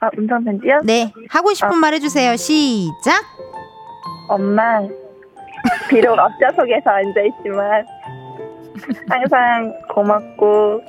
[0.00, 0.80] 아, 음성편지요?
[0.82, 1.76] 네, 하고 싶은 아.
[1.76, 2.34] 말 해주세요.
[2.36, 3.22] 시작!
[4.28, 4.80] 엄마,
[5.88, 7.86] 비록 앞좌석에서 앉아있지만,
[9.08, 10.82] 항상 고맙고,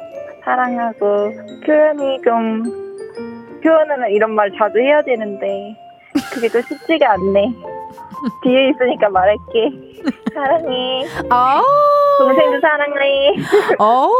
[0.44, 1.32] 사랑하고,
[1.63, 2.63] 표현이 좀,
[3.63, 5.76] 표현은 이런 말 자주 해야 되는데,
[6.34, 7.54] 그게 또 쉽지가 않네.
[8.44, 9.72] 뒤에 있으니까 말할게.
[10.34, 11.06] 사랑해.
[11.32, 11.62] 어.
[12.20, 13.34] 동생도 사랑해.
[13.80, 14.12] 어,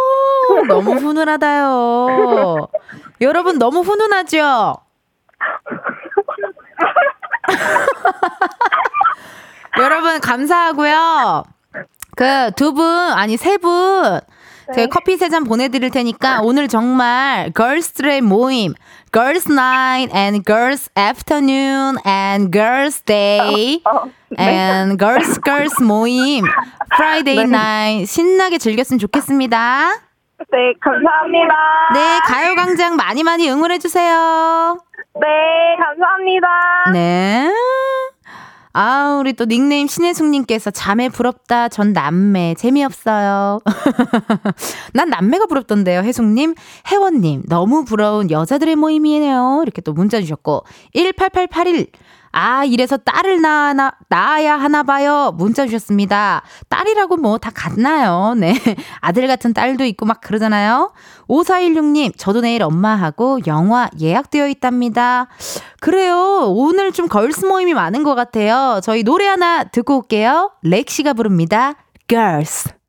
[0.68, 2.68] 너무 훈훈하다요.
[3.22, 4.76] 여러분 너무 훈훈하죠?
[9.80, 11.44] 여러분 감사하고요.
[12.16, 14.20] 그 두 분, 아니 세 분,
[14.74, 18.74] 제가 커피 세 잔 보내드릴 테니까 오늘 정말 걸스들의 모임,
[19.14, 23.82] Girls Night and Girls Afternoon and Girls Day
[24.30, 24.38] 네.
[24.40, 26.46] and Girls Girls 모임
[26.96, 27.44] Friday 네.
[27.44, 30.02] Night 신나게 즐겼으면 좋겠습니다.
[30.52, 31.56] 네, 감사합니다.
[31.94, 34.78] 네, 가요광장 많이 많이 응원해주세요.
[35.16, 35.28] 네,
[35.80, 36.48] 감사합니다.
[36.94, 37.52] 네.
[38.74, 41.68] 아, 우리 또 닉네임 신혜숙님께서 자매 부럽다.
[41.68, 42.56] 전 남매.
[42.58, 43.60] 재미없어요.
[44.94, 46.56] 난 남매가 부럽던데요, 혜숙님.
[46.88, 49.62] 혜원님, 너무 부러운 여자들의 모임이네요.
[49.64, 50.64] 이렇게 또 문자 주셨고.
[50.94, 51.88] 18881.
[52.34, 53.74] 아, 이래서 딸을 낳아,
[54.10, 55.34] 낳아야 하나 봐요.
[55.38, 56.44] 문자 주셨습니다.
[56.70, 58.34] 딸이라고 뭐 다 같나요?
[58.38, 58.54] 네.
[59.02, 60.94] 아들 같은 딸도 있고 막 그러잖아요.
[61.28, 65.28] 5416님, 저도 내일 엄마하고 영화 예약되어 있답니다.
[65.80, 66.44] 그래요.
[66.48, 68.80] 오늘 좀 걸스 모임이 많은 것 같아요.
[68.84, 70.52] 저희 노래 하나 듣고 올게요.
[70.64, 71.74] 렉시가 부릅니다.
[72.08, 72.81] Girls.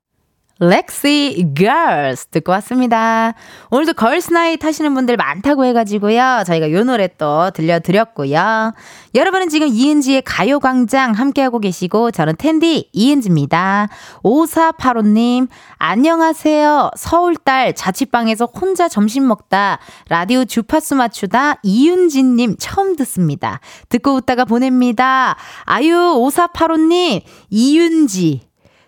[0.62, 3.34] 렉시 Girls 듣고 왔습니다.
[3.72, 6.44] 오늘도 걸스 나이트 하시는 분들 많다고 해가지고요.
[6.46, 8.72] 저희가 요 노래 또 들려드렸고요.
[9.16, 13.88] 여러분은 지금 이은지의 가요광장 함께하고 계시고 저는 텐디 이은지입니다.
[14.22, 15.48] 5485님
[15.78, 16.90] 안녕하세요.
[16.96, 23.58] 서울딸 자취방에서 혼자 점심 먹다 라디오 주파수 맞추다 이윤진님 처음 듣습니다.
[23.88, 25.34] 듣고 웃다가 보냅니다.
[25.64, 28.42] 아유 5485님 이윤지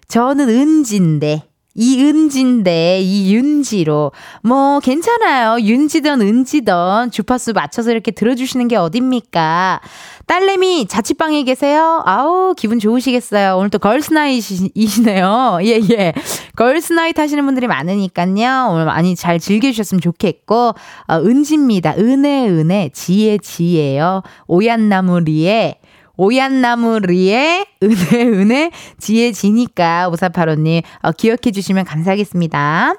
[0.07, 5.61] 저는 은지인데 이은지인데 이윤지로 뭐 괜찮아요.
[5.61, 9.81] 윤지든 은지든 주파수 맞춰서 이렇게 들어주시는 게 어딥니까?
[10.27, 12.03] 딸내미 자취방에 계세요?
[12.07, 13.57] 아우 기분 좋으시겠어요.
[13.57, 15.59] 오늘 또 걸스나잇이시네요.
[15.65, 16.13] 예 예.
[16.57, 18.69] 걸스나잇 하시는 분들이 많으니까요.
[18.71, 20.75] 오늘 많이 잘 즐겨주셨으면 좋겠고
[21.09, 21.95] 어, 은지입니다.
[21.99, 24.23] 은혜 은혜 지혜 지혜요.
[24.47, 25.77] 오얏나무리에
[26.17, 32.95] 오얏나무리의 은혜, 은혜, 지혜, 지니까, 오사파로님, 어, 기억해 주시면 감사하겠습니다.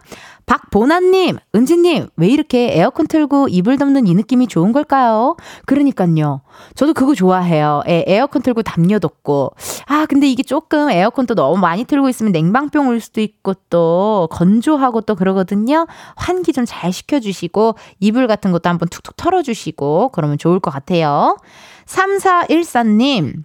[0.45, 5.38] 박보나님, 은지님, 왜 이렇게 에어컨 틀고 이불 덮는 이 느낌이 좋은 걸까요?
[5.65, 6.41] 그러니까요.
[6.75, 7.81] 저도 그거 좋아해요.
[7.88, 9.51] 에, 에어컨 틀고 담요 덮고.
[9.88, 14.27] 아, 근데 이게 조금 에어컨 또 너무 많이 틀고 있으면 냉방병 올 수도 있고 또
[14.31, 15.88] 건조하고 또 그러거든요.
[16.15, 21.38] 환기 좀 잘 시켜주시고, 이불 같은 것도 한번 툭툭 털어주시고, 그러면 좋을 것 같아요.
[21.86, 23.43] 3414님,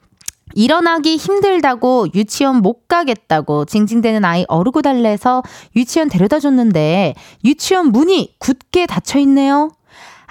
[0.54, 5.42] 일어나기 힘들다고 유치원 못 가겠다고 징징대는 아이 어르고 달래서
[5.76, 9.70] 유치원 데려다 줬는데 유치원 문이 굳게 닫혀 있네요.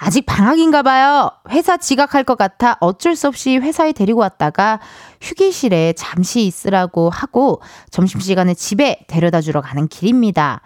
[0.02, 1.30] 아직 방학인가 봐요.
[1.50, 4.80] 회사 지각할 것 같아 어쩔 수 없이 회사에 데리고 왔다가
[5.20, 10.62] 휴게실에 잠시 있으라고 하고 점심시간에 집에 데려다 주러 가는 길입니다.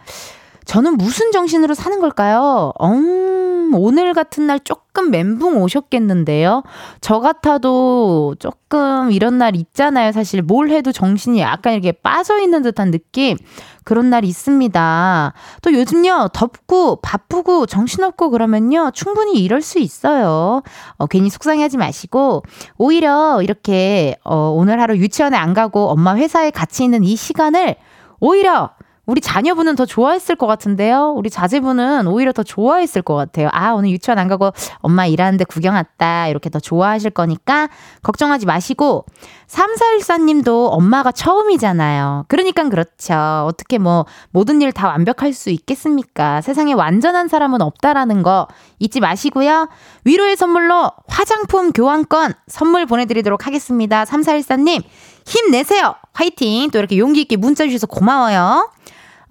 [0.64, 2.72] 저는 무슨 정신으로 사는 걸까요?
[2.83, 6.62] 음, 오늘 같은 날 조금 멘붕 오셨겠는데요?
[7.00, 10.12] 저 같아도 조금 이런 날 있잖아요.
[10.12, 13.37] 사실 뭘 해도 정신이 약간 이렇게 빠져 있는 듯한 느낌.
[13.85, 15.35] 그런 날 있습니다.
[15.61, 20.62] 또 요즘요, 덥고 바쁘고 정신없고 그러면요, 충분히 이럴 수 있어요.
[20.96, 22.42] 어, 괜히 속상해하지 마시고,
[22.79, 27.77] 오히려 이렇게, 어, 오늘 하루 유치원에 안 가고 엄마 회사에 같이 있는 이 시간을
[28.20, 28.70] 오히려
[29.06, 31.12] 우리 자녀분은 더 좋아했을 것 같은데요.
[31.16, 33.48] 우리 자제분은 오히려 더 좋아했을 것 같아요.
[33.52, 36.28] 아, 오늘 유치원 안 가고 엄마 일하는데 구경 왔다.
[36.28, 37.68] 이렇게 더 좋아하실 거니까
[38.02, 39.04] 걱정하지 마시고
[39.48, 42.24] 3414님도 엄마가 처음이잖아요.
[42.28, 43.14] 그러니까 그렇죠.
[43.46, 46.40] 어떻게 뭐 모든 일 다 완벽할 수 있겠습니까?
[46.40, 48.48] 세상에 완전한 사람은 없다라는 거
[48.80, 49.68] 잊지 마시고요.
[50.04, 54.04] 위로의 선물로 화장품 교환권 선물 보내드리도록 하겠습니다.
[54.04, 54.82] 3414님
[55.26, 55.94] 힘내세요.
[56.12, 56.70] 화이팅.
[56.70, 58.70] 또 이렇게 용기 있게 문자 주셔서 고마워요.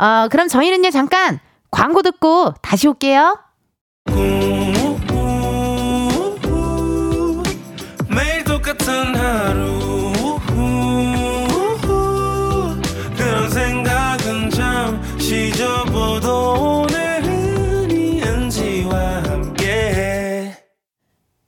[0.03, 1.39] 어, 그럼 저희는요, 잠깐
[1.71, 3.39] 광고 듣고 다시 올게요.
[8.09, 10.11] 매일 똑같은 하루
[13.15, 20.57] 그런 생각은 잠시 접어도 오늘은 이은지와 함께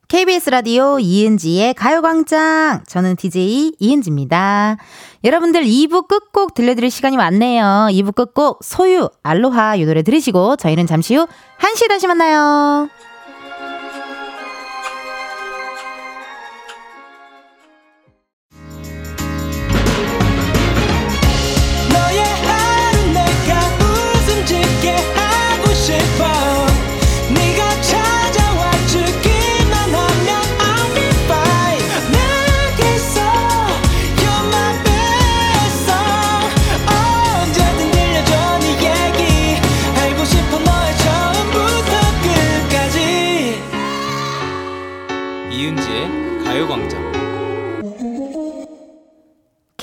[0.07, 4.77] KBS 라디오 이은지의 가요광장 저는 DJ 이은지입니다.
[5.25, 7.87] 여러분들 2부 끝곡 들려드릴 시간이 왔네요.
[7.89, 12.87] 2부 끝곡 소유, 알로하 이 노래 들으시고 저희는 잠시 후 1시에 다시 만나요.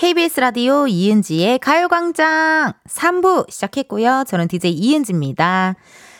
[0.02, 4.24] KBS 라디오 이은지의 가요광장 3부 시작했고요.
[4.26, 5.76] 저는 DJ 이은지입니다.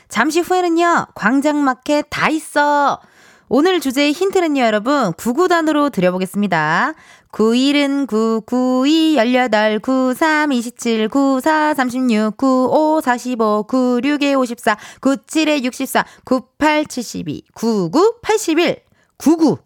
[0.08, 3.00] 잠시 후에는요, 광장마켓 다 있어.
[3.48, 6.94] 오늘 주제의 힌트는요, 여러분, 99단으로 드려보겠습니다.
[7.32, 16.86] 91은 9, 92, 18, 93, 27, 94, 36, 95, 45, 96에 54, 97에 64, 98,
[16.86, 18.76] 72, 99, 81,
[19.18, 19.58] 99,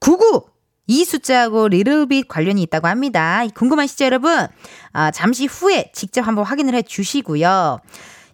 [0.00, 0.57] 99!
[0.88, 3.42] 이 숫자하고 리틀빗 관련이 있다고 합니다.
[3.54, 4.48] 궁금하시죠, 여러분?
[4.92, 7.78] 아, 잠시 후에 직접 한번 확인을 해 주시고요.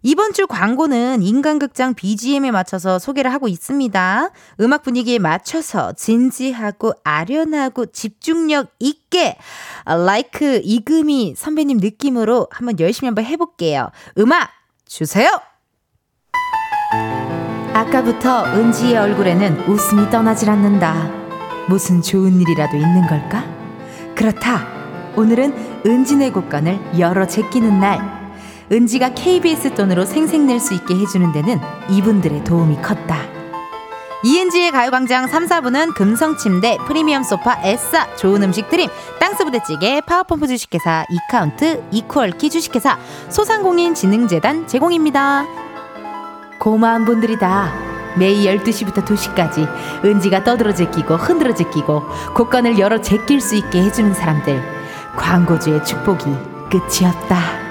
[0.07, 4.31] 이번 주 광고는 인간극장 BGM에 맞춰서 소개를 하고 있습니다.
[4.61, 9.37] 음악 분위기에 맞춰서 진지하고 아련하고 집중력 있게
[9.87, 13.90] 라이크 이금희 선배님 느낌으로 한번 열심히 한번 해볼게요.
[14.19, 14.51] 음악
[14.87, 15.29] 주세요!
[17.73, 21.23] 아까부터 은지의 얼굴에는 웃음이 떠나질 않는다.
[21.68, 23.44] 무슨 좋은 일이라도 있는 걸까?
[24.14, 24.66] 그렇다.
[25.16, 28.00] 오늘은 은지의 곳간을 열어 제끼는 날.
[28.72, 33.35] 은지가 KBS 돈으로 생색낼 수 있게 해주는 데는 이분들의 도움이 컸다.
[34.24, 38.88] 이은지의 가요광장 3, 4부는 금성침대, 프리미엄 소파, 에싸, 좋은 음식 드림,
[39.20, 42.98] 땅스부대찌개, 파워펌프 주식회사, 이카운트, 이퀄키 주식회사,
[43.29, 45.44] 소상공인진흥재단 제공입니다.
[46.59, 47.84] 고마운 분들이다.
[48.16, 52.03] 매일 12시부터 2시까지 은지가 떠들어 제끼고 흔들어 제끼고
[52.35, 54.62] 곡간을 열어 제낄 수 있게 해주는 사람들
[55.16, 56.24] 광고주의 축복이
[56.70, 57.63] 끝이 없다.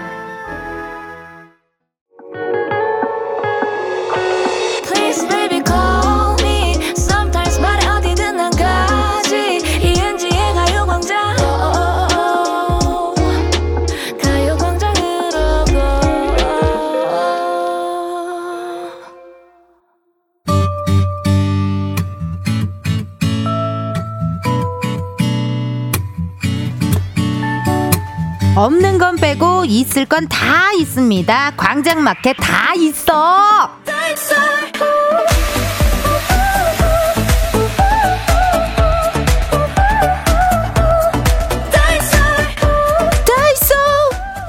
[29.65, 31.53] 있을 건 다 있습니다.
[31.57, 33.69] 광장마켓 다 있어.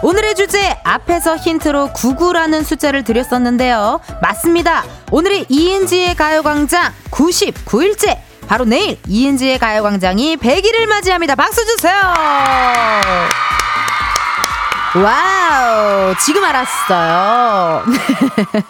[0.03, 4.01] 오늘의 주제 앞에서 힌트로 99라는 숫자를 드렸었는데요.
[4.21, 4.85] 맞습니다.
[5.11, 8.19] 오늘의 이은지의 가요광장 99일째.
[8.47, 11.35] 바로 내일 이은지의 가요광장이 100일을 맞이합니다.
[11.37, 11.95] 박수 주세요.
[14.97, 17.83] Wow, 지금 알았어요.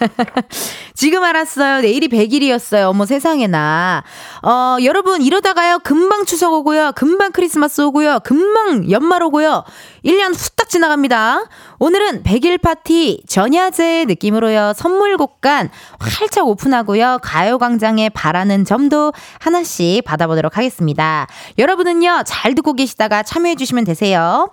[0.94, 1.82] 지금 알았어요.
[1.82, 2.88] 내일이 100일이었어요.
[2.88, 4.02] 어머 세상에나.
[4.42, 5.80] 어, 여러분 이러다가요.
[5.80, 6.92] 금방 추석 오고요.
[6.94, 8.20] 금방 크리스마스 오고요.
[8.24, 9.64] 금방 연말 오고요.
[10.04, 11.44] 1년 후딱 지나갑니다.
[11.78, 14.72] 오늘은 100일 파티 전야제 느낌으로요.
[14.76, 15.68] 선물 곳간
[15.98, 17.18] 활짝 오픈하고요.
[17.22, 21.26] 가요광장에 바라는 점도 하나씩 받아보도록 하겠습니다.
[21.58, 22.22] 여러분은요.
[22.24, 24.48] 잘 듣고 계시다가 참여해 주시면 되세요.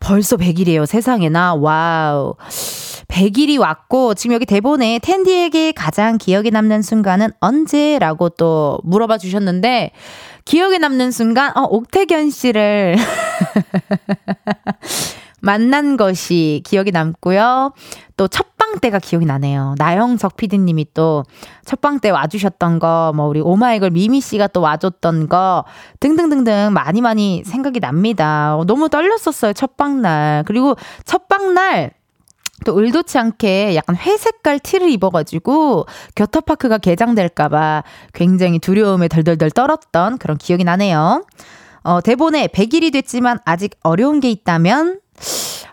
[0.00, 0.86] 벌써 100일이에요.
[0.86, 1.54] 세상에나.
[1.54, 2.34] Wow.
[3.08, 9.92] 100일이 왔고 지금 여기 대본에 텐디에게 가장 기억에 남는 순간은 언제라고 또 물어봐 주셨는데
[10.44, 12.96] 기억에 남는 순간 어 옥택연 씨를
[15.40, 17.72] 만난 것이 기억이 남고요.
[18.16, 19.76] 또 첫 방 때가 기억이 나네요.
[19.78, 21.24] 나영석 PD님이 또
[21.64, 25.64] 첫방 때 와주셨던 거, 뭐 우리 오마이걸 미미 씨가 또 와줬던 거
[26.00, 28.58] 등등등등 많이 많이 생각이 납니다.
[28.66, 30.42] 너무 떨렸었어요 첫방 날.
[30.46, 31.92] 그리고 첫방 날
[32.64, 40.64] 또 의도치 않게 약간 회색깔 티를 입어가지고 겨터파크가 개장될까봐 굉장히 두려움에 덜덜덜 떨었던 그런 기억이
[40.64, 41.22] 나네요.
[41.84, 45.00] 어, 대본에 100일이 됐지만 아직 어려운 게 있다면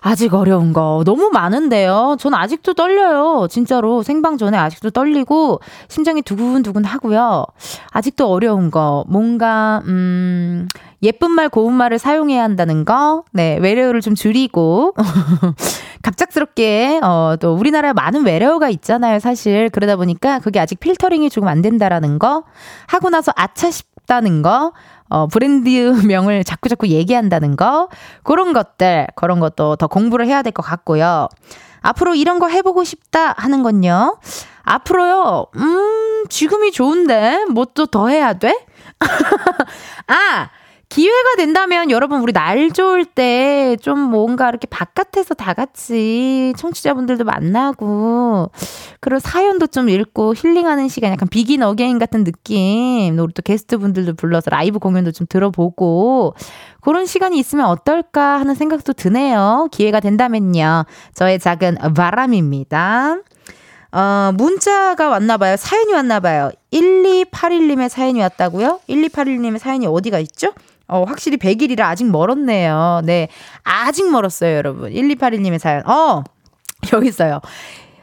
[0.05, 2.17] 아직 어려운 거 너무 많은데요.
[2.19, 3.47] 전 아직도 떨려요.
[3.49, 7.45] 진짜로 생방 전에 아직도 떨리고 심장이 두근두근 하고요.
[7.91, 10.67] 아직도 어려운 거 뭔가 음
[11.01, 13.23] 예쁜 말 고운 말을 사용해야 한다는 거.
[13.31, 14.93] 네, 외래어를 좀 줄이고
[16.03, 19.69] 갑작스럽게 어 또 우리나라에 많은 외래어가 있잖아요, 사실.
[19.69, 22.43] 그러다 보니까 그게 아직 필터링이 조금 안 된다라는 거.
[22.87, 24.73] 하고 나서 아차 싶다는 거.
[25.13, 27.87] 어, 브랜드명을 자꾸 자꾸 얘기한다는 거,
[28.23, 31.27] 그런 것들, 그런 것도 더 공부를 해야 될 것 같고요.
[31.81, 34.17] 앞으로 이런 거 해보고 싶다 하는 건요.
[34.63, 38.57] 앞으로요, 음, 지금이 좋은데, 뭐 또 더 해야 돼?
[40.07, 40.49] 아!
[40.93, 48.51] 기회가 된다면 여러분 우리 날 좋을 때 좀 뭔가 이렇게 바깥에서 다 같이 청취자분들도 만나고
[48.99, 54.49] 그런 사연도 좀 읽고 힐링하는 시간 약간 Begin Again 같은 느낌 우리 또 게스트분들도 불러서
[54.49, 56.35] 라이브 공연도 좀 들어보고
[56.81, 59.69] 그런 시간이 있으면 어떨까 하는 생각도 드네요.
[59.71, 60.85] 기회가 된다면요.
[61.13, 63.17] 저의 작은 바람입니다.
[63.91, 65.57] 어, 문자가 왔나봐요.
[65.57, 66.51] 사연이 왔나봐요.
[66.71, 68.79] 1281님의 사연이 왔다고요?
[68.89, 70.53] 1281님의 사연이 어디가 있죠?
[70.93, 73.01] 어, 확실히 100일이라 아직 멀었네요.
[73.03, 73.27] 네.
[73.63, 74.91] 아직 멀었어요, 여러분.
[74.91, 75.87] 1281님의 사연.
[75.87, 76.23] 어,
[76.93, 77.41] 여기 있어요.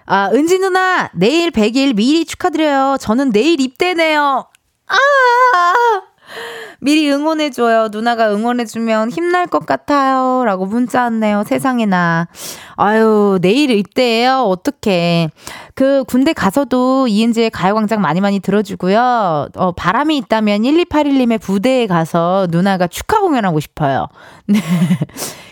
[0.07, 2.97] 아, 은지 누나, 내일 100일 미리 축하드려요.
[2.99, 4.45] 저는 내일 입대네요.
[4.89, 4.97] 아!
[6.81, 7.89] 미리 응원해줘요.
[7.93, 10.45] 누나가 응원해주면 힘날 것 같아요.
[10.45, 11.45] 라고 문자 왔네요.
[11.47, 12.29] 세상에나.
[12.77, 14.43] 아유, 내일 입대예요.
[14.49, 15.31] 어떡해.
[15.81, 19.49] 그 군대 가서도 이은지의 가요광장 많이 많이 들어주고요.
[19.57, 24.07] 어, 바람이 있다면 1281님의 부대에 가서 누나가 축하 공연하고 싶어요.
[24.45, 24.61] 네.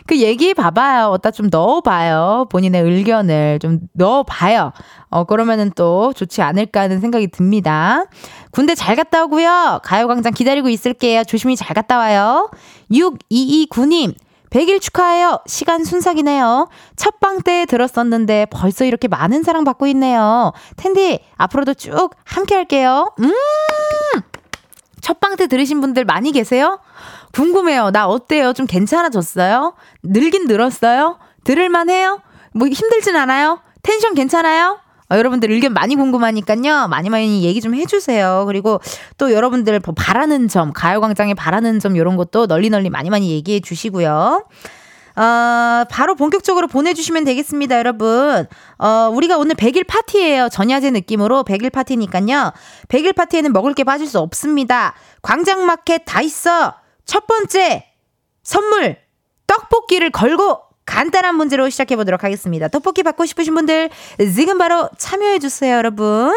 [0.04, 1.06] 그 얘기 봐봐요.
[1.06, 2.48] 어디다 좀 넣어봐요.
[2.50, 4.72] 본인의 의견을 좀 넣어봐요.
[5.08, 8.04] 어, 그러면은 또 좋지 않을까 하는 생각이 듭니다.
[8.50, 9.80] 군대 잘 갔다 오고요.
[9.82, 11.24] 가요광장 기다리고 있을게요.
[11.24, 12.50] 조심히 잘 갔다 와요.
[12.90, 14.12] 6229님.
[14.50, 15.40] 100일 축하해요.
[15.46, 16.68] 시간 순삭이네요.
[16.96, 20.52] 첫 방 때 들었었는데 벌써 이렇게 많은 사랑 받고 있네요.
[20.76, 23.12] 텐디, 앞으로도 쭉 함께 할게요.
[23.20, 23.32] 음!
[25.00, 26.80] 첫 방 때 들으신 분들 많이 계세요?
[27.32, 27.90] 궁금해요.
[27.90, 28.52] 나 어때요?
[28.52, 29.74] 좀 괜찮아졌어요?
[30.02, 31.18] 늘긴 늘었어요?
[31.44, 32.20] 들을만 해요?
[32.54, 33.60] 뭐 힘들진 않아요?
[33.82, 34.78] 텐션 괜찮아요?
[35.10, 36.88] 어, 여러분들 의견 많이 궁금하니까요.
[36.88, 38.44] 많이 많이 얘기 좀 해주세요.
[38.46, 38.80] 그리고
[39.16, 43.60] 또 여러분들 뭐 바라는 점, 가요광장에 바라는 점 이런 것도 널리 널리 많이 많이 얘기해
[43.60, 44.44] 주시고요.
[45.16, 48.46] 어, 바로 본격적으로 보내주시면 되겠습니다, 여러분.
[48.78, 50.48] 어, 우리가 오늘 100일 파티예요.
[50.48, 52.52] 전야제 느낌으로 100일 파티니까요.
[52.86, 54.94] 100일 파티에는 먹을 게 빠질 수 없습니다.
[55.22, 56.74] 광장마켓 다 있어.
[57.04, 57.86] 첫 번째
[58.44, 58.96] 선물
[59.48, 62.66] 떡볶이를 걸고 간단한 문제로 시작해 보도록 하겠습니다.
[62.68, 63.90] 떡볶이 받고 싶으신 분들
[64.34, 66.32] 지금 바로 참여해 주세요, 여러분.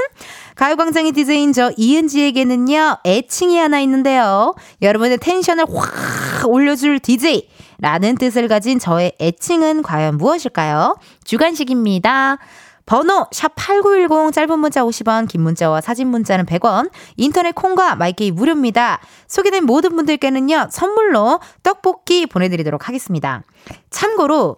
[0.56, 4.54] 가요광장의 디제인 저 이은지에게는요 애칭이 하나 있는데요.
[4.82, 7.48] 여러분의 텐션을 확 올려줄 DJ.
[7.80, 10.98] 라는 뜻을 가진 저의 애칭은 과연 무엇일까요?
[11.24, 12.38] 주관식입니다.
[12.92, 19.00] 번호 샵8910 짧은 문자 50원 긴 문자와 사진 문자는 100원 인터넷 콩과 마이케이 무료입니다.
[19.28, 23.44] 소개된 모든 분들께는요 선물로 떡볶이 보내드리도록 하겠습니다.
[23.92, 24.58] 참고로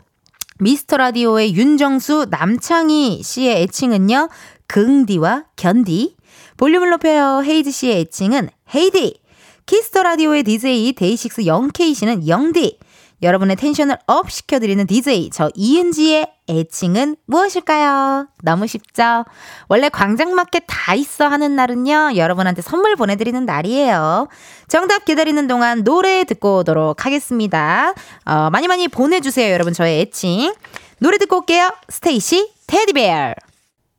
[0.57, 4.29] 미스터 라디오의 윤정수 남창희 씨의 애칭은요
[4.65, 6.15] 긍디와 견디
[6.57, 9.21] 볼륨을 높여요 헤이즈 씨의 애칭은 헤이디
[9.67, 12.79] 키스 더 라디오의 DJ 데이식스 영케이 씨는 영디
[13.23, 18.27] 여러분의 텐션을 up 시켜드리는 DJ 저 이은지의 애칭은 무엇일까요?
[18.43, 19.23] 너무 쉽죠?
[19.69, 24.27] 원래 광장마켓 다 있어 하는 날은요, 여러분한테 선물 보내드리는 날이에요.
[24.67, 27.93] 정답 기다리는 동안 노래 듣고 오도록 하겠습니다.
[28.25, 29.71] 어, 많이 많이 보내주세요, 여러분.
[29.73, 30.53] 저의 애칭.
[30.99, 31.71] 노래 듣고 올게요.
[31.87, 33.35] 스테이시, 테디베어.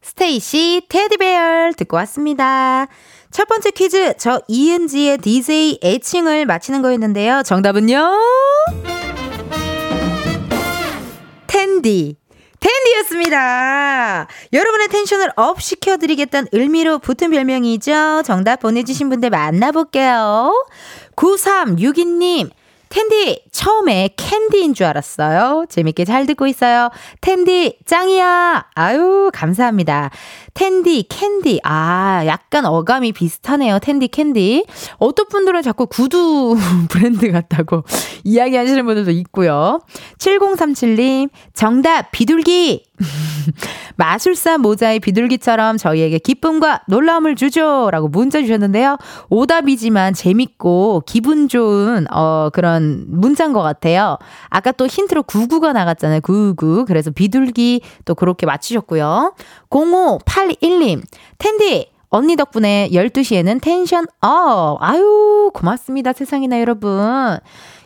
[0.03, 2.87] 스테이시 테디베어 듣고 왔습니다.
[3.31, 7.43] 첫 번째 퀴즈, 저 이은지의 DJ 애칭을 맞히는 거였는데요.
[7.43, 8.94] 정답은요?
[11.75, 12.17] 텐디.
[12.61, 14.27] 텐디였습니다.
[14.53, 18.23] 여러분의 텐션을 up 시켜드리겠다는 의미로 붙은 별명이죠.
[18.25, 20.67] 정답 보내주신 분들 만나볼게요.
[21.17, 22.51] 9362님.
[22.95, 25.67] 텐디, 처음에 캔디인 줄 알았어요.
[25.69, 26.91] 재밌게 잘 듣고 있어요.
[27.21, 28.67] 텐디, 짱이야.
[28.73, 30.11] 아유, 감사합니다.
[30.55, 31.59] 텐디, 캔디.
[31.65, 33.81] 아, 약간 어감이 비슷하네요.
[33.81, 34.67] 텐디, 캔디.
[34.99, 36.57] 어떤 분들은 자꾸 구두
[36.89, 37.83] 브랜드 같다고
[38.23, 39.81] 이야기 하시는 분들도 있고요.
[40.19, 42.85] 7037님, 정답, 비둘기.
[43.97, 47.89] 마술사 모자의 비둘기처럼 저희에게 기쁨과 놀라움을 주죠.
[47.91, 48.99] 라고 문자 주셨는데요.
[49.31, 54.19] 오답이지만 재밌고 기분 좋은, 어, 그런 문자인 것 같아요.
[54.49, 56.21] 아까 또 힌트로 구구가 나갔잖아요.
[56.21, 56.85] 구구.
[56.87, 59.35] 그래서 비둘기 또 그렇게 맞추셨고요.
[59.71, 61.03] 0581님,
[61.39, 64.79] 텐디, 언니 덕분에 12시에는 텐션 up.
[64.81, 66.13] 아유, 고맙습니다.
[66.13, 67.39] 세상이나 여러분.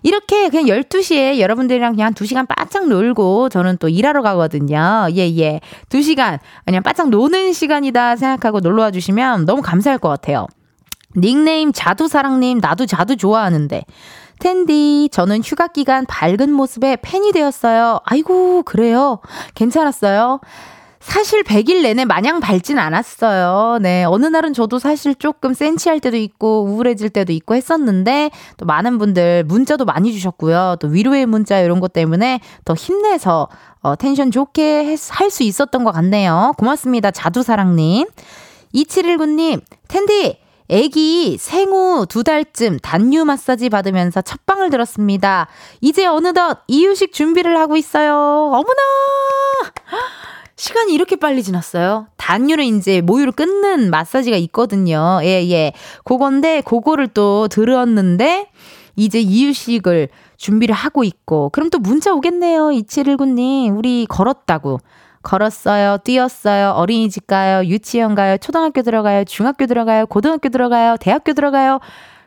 [0.02, 5.06] 이렇게 그냥 12시에 여러분들이랑 그냥 2시간 바짝 놀고 저는 또 일하러 가거든요.
[5.16, 5.60] 예, 예.
[5.88, 10.46] 2시간 그냥 바짝 노는 시간이다 생각하고 놀러 와 주시면 너무 감사할 것 같아요.
[11.16, 13.82] 닉네임 자두사랑님, 나도 자두 좋아하는데.
[14.40, 18.00] 텐디, 저는 휴가 기간 밝은 모습에 팬이 되었어요.
[18.04, 19.20] 아이고, 그래요?
[19.54, 20.40] 괜찮았어요?
[21.08, 23.78] 사실 100일 내내 마냥 밝진 않았어요.
[23.80, 24.04] 네.
[24.04, 29.44] 어느 날은 저도 사실 조금 센치할 때도 있고 우울해질 때도 있고 했었는데 또 많은 분들
[29.44, 30.76] 문자도 많이 주셨고요.
[30.80, 33.48] 또 위로의 문자 이런 것 때문에 더 힘내서
[33.80, 36.52] 어, 텐션 좋게 할 수 있었던 것 같네요.
[36.58, 37.10] 고맙습니다.
[37.10, 38.06] 자두사랑님.
[38.74, 40.38] 2719님, 텐디,
[40.68, 45.48] 애기 생후 두 달쯤 단유 마사지 받으면서 첫 방을 들었습니다.
[45.80, 48.12] 이제 어느덧 이유식 준비를 하고 있어요.
[48.52, 48.82] 어머나!
[50.58, 52.08] 시간이 이렇게 빨리 지났어요.
[52.16, 55.20] 단유를 이제 모유를 끊는 마사지가 있거든요.
[55.22, 55.72] 예, 예.
[56.04, 58.50] 그건데, 그거를 또 들었는데,
[58.96, 62.70] 이제 이유식을 준비를 하고 있고, 그럼 또 문자 오겠네요.
[62.70, 63.78] 2719님.
[63.78, 64.80] 우리 걸었다고.
[65.22, 65.98] 걸었어요.
[65.98, 66.70] 뛰었어요.
[66.70, 67.64] 어린이집 가요.
[67.64, 68.36] 유치원 가요.
[68.38, 69.24] 초등학교 들어가요.
[69.24, 70.06] 중학교 들어가요.
[70.06, 70.96] 고등학교 들어가요.
[70.98, 71.78] 대학교 들어가요.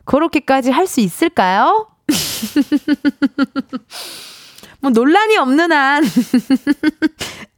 [0.05, 1.88] 그렇게까지 할 수 있을까요?
[4.82, 6.03] 뭐 논란이 없는 한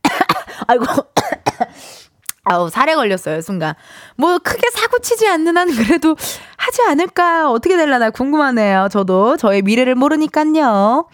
[0.68, 0.86] 아이고.
[2.45, 3.74] 아우, 살에 걸렸어요, 순간.
[4.18, 6.16] 뭐, 크게 사고 치지 않는 한 그래도
[6.58, 7.49] 하지 않을까?
[7.49, 8.89] 어떻게 될라나 궁금하네요.
[8.91, 11.08] 저도 저의 미래를 모르니깐요.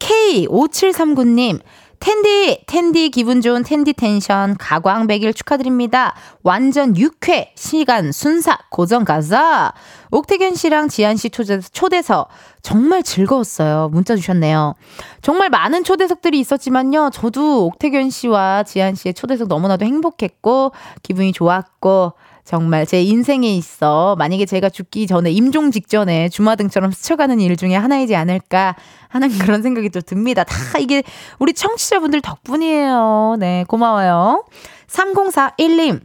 [0.00, 1.60] K5739님,
[2.02, 6.16] 텐디, 텐디 기분 좋은 텐디 텐션 가광 100일 축하드립니다.
[6.42, 9.72] 완전 6회 시간 순삭 고정 가자.
[10.10, 12.28] 옥태견 씨랑 지한 씨 초대, 초대석
[12.60, 13.88] 정말 즐거웠어요.
[13.92, 14.74] 문자 주셨네요.
[15.22, 17.10] 정말 많은 초대석들이 있었지만요.
[17.12, 20.72] 저도 옥태견 씨와 지한 씨의 초대석 너무나도 행복했고
[21.04, 22.14] 기분이 좋았고
[22.52, 28.14] 정말 제 인생에 있어 만약에 제가 죽기 전에 임종 직전에 주마등처럼 스쳐가는 일 중에 하나이지
[28.14, 28.76] 않을까
[29.08, 30.44] 하는 그런 생각이 또 듭니다.
[30.44, 31.02] 다 이게
[31.38, 33.36] 우리 청취자분들 덕분이에요.
[33.38, 34.44] 네, 고마워요.
[34.86, 36.02] 3041님.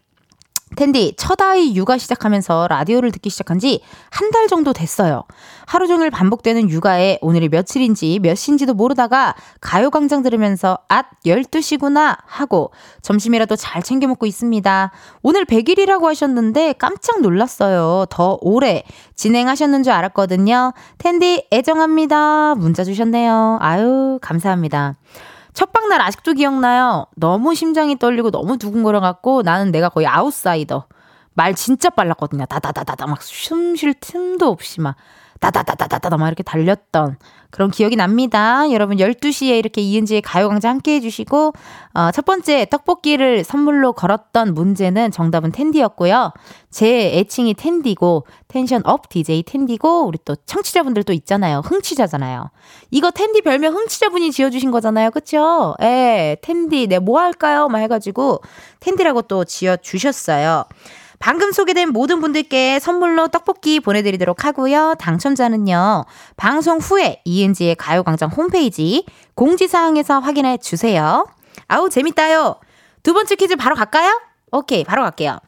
[0.78, 5.24] 텐디, 첫 아이 육아 시작하면서 라디오를 듣기 시작한 지 한 달 정도 됐어요.
[5.66, 12.72] 하루 종일 반복되는 육아에 오늘이 며칠인지 몇 시인지도 모르다가 가요광장 들으면서 앗 12시구나 하고
[13.02, 14.92] 점심이라도 잘 챙겨 먹고 있습니다.
[15.24, 18.06] 오늘 100일이라고 하셨는데 깜짝 놀랐어요.
[18.10, 18.84] 더 오래
[19.16, 20.74] 진행하셨는 줄 알았거든요.
[21.00, 22.56] 텐디, 애정합니다.
[22.56, 23.58] 문자 주셨네요.
[23.62, 24.96] 아유, 감사합니다.
[25.58, 27.08] 첫방날 아직도 기억나요.
[27.16, 30.86] 너무 심장이 떨리고 너무 두근거려갖고 나는 내가 거의 아웃사이더.
[31.34, 32.46] 말 진짜 빨랐거든요.
[32.46, 34.96] 다다다다다 막 숨 쉴 틈도 없이 막
[35.40, 37.18] 다다다다다다 막 이렇게 달렸던
[37.50, 38.70] 그런 기억이 납니다.
[38.72, 41.54] 여러분 12시에 이렇게 이은지의 가요광장 함께 해주시고
[41.94, 46.34] 어, 첫 번째 떡볶이를 선물로 걸었던 문제는 정답은 텐디였고요.
[46.70, 51.62] 제 애칭이 텐디고 텐션 up DJ 텐디고 우리 또 청취자분들도 있잖아요.
[51.64, 52.52] 흥취자잖아요.
[52.92, 55.12] 이거 텐디 별명 흥취자분이 지어주신 거잖아요.
[55.12, 55.76] 그쵸?
[55.82, 57.70] 예, 텐디 네뭐 할까요?
[57.70, 58.42] 막 해가지고
[58.82, 60.66] 텐디라고 또 지어주셨어요.
[61.20, 64.96] 방금 소개된 모든 분들께 선물로 떡볶이 보내드리도록 하고요.
[65.00, 66.06] 당첨자는요.
[66.36, 69.06] 방송 후에 이은지의 가요광장 홈페이지
[69.36, 71.26] 공지사항에서 확인해 주세요.
[71.68, 72.60] 아우 재밌다요.
[73.04, 74.22] 두 번째 퀴즈 바로 갈까요?
[74.52, 75.40] 오케이 바로 갈게요.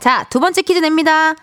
[0.00, 1.34] 자, 두 번째 퀴즈 냅니다.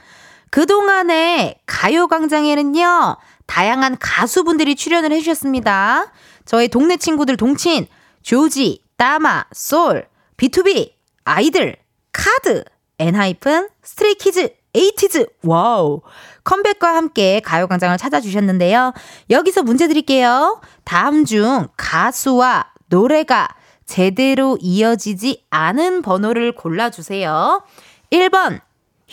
[0.49, 6.11] 그동안에 가요광장에는요, 다양한 가수분들이 출연을 해주셨습니다.
[6.45, 7.87] 저의 동네 친구들 동친,
[8.21, 10.93] 조지, 따마, 솔, B2B,
[11.25, 11.75] 아이들,
[12.11, 12.63] 카드,
[12.99, 16.01] 엔하이픈, 스트레이키즈, 에이티즈, 와우.
[16.43, 18.93] 컴백과 함께 가요광장을 찾아주셨는데요.
[19.29, 20.61] 여기서 문제 드릴게요.
[20.83, 23.47] 다음 중 가수와 노래가
[23.85, 27.63] 제대로 이어지지 않은 번호를 골라주세요.
[28.11, 28.61] 1번,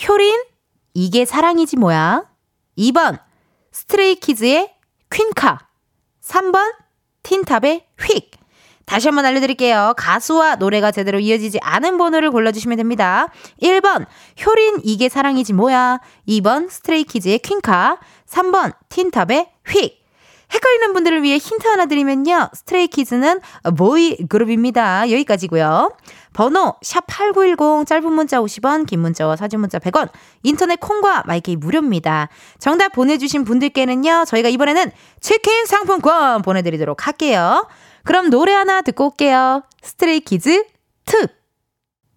[0.06, 0.42] 효린,
[0.92, 2.24] 이게 사랑이지 뭐야.
[2.78, 3.18] 2번,
[3.72, 4.74] 스트레이키즈의
[5.10, 5.58] 퀸카.
[6.22, 6.74] 3번,
[7.22, 8.43] 틴탑의 휙.
[8.86, 9.94] 다시 한번 알려드릴게요.
[9.96, 13.28] 가수와 노래가 제대로 이어지지 않은 번호를 골라주시면 됩니다.
[13.62, 14.06] 1번,
[14.44, 16.00] 효린, 이게 사랑이지 뭐야.
[16.28, 17.98] 2번, 스트레이키즈의 퀸카.
[18.28, 20.04] 3번, 틴탑의 휙.
[20.52, 22.50] 헷갈리는 분들을 위해 힌트 하나 드리면요.
[22.52, 23.40] 스트레이키즈는
[23.76, 25.10] 보이 그룹입니다.
[25.10, 25.90] 여기까지고요.
[26.32, 30.10] 번호 샵8910 짧은 문자 50원 긴 문자와 사진 문자 100원
[30.42, 32.28] 인터넷 콩과 마이케이 무료입니다.
[32.58, 34.24] 정답 보내주신 분들께는요.
[34.26, 37.66] 저희가 이번에는 치킨 상품권 보내드리도록 할게요.
[38.04, 39.62] 그럼 노래 하나 듣고 올게요.
[39.82, 40.64] 스트레이키즈
[41.04, 41.44] 특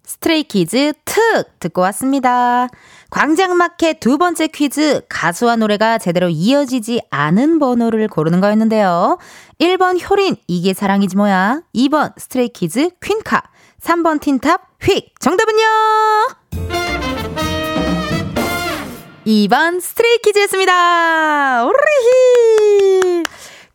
[0.04, 2.68] 스트레이키즈 특 듣고 왔습니다.
[3.10, 9.18] 광장마켓 두 번째 퀴즈 가수와 노래가 제대로 이어지지 않은 번호를 고르는 거였는데요.
[9.60, 11.62] 1번 효린 이게 사랑이지 뭐야.
[11.74, 13.42] 2번 스트레이키즈 퀸카
[13.80, 15.64] 3번 틴탑 휙 정답은요?
[19.26, 21.64] 2번 스트레이키즈였습니다.
[21.66, 22.77] 오르히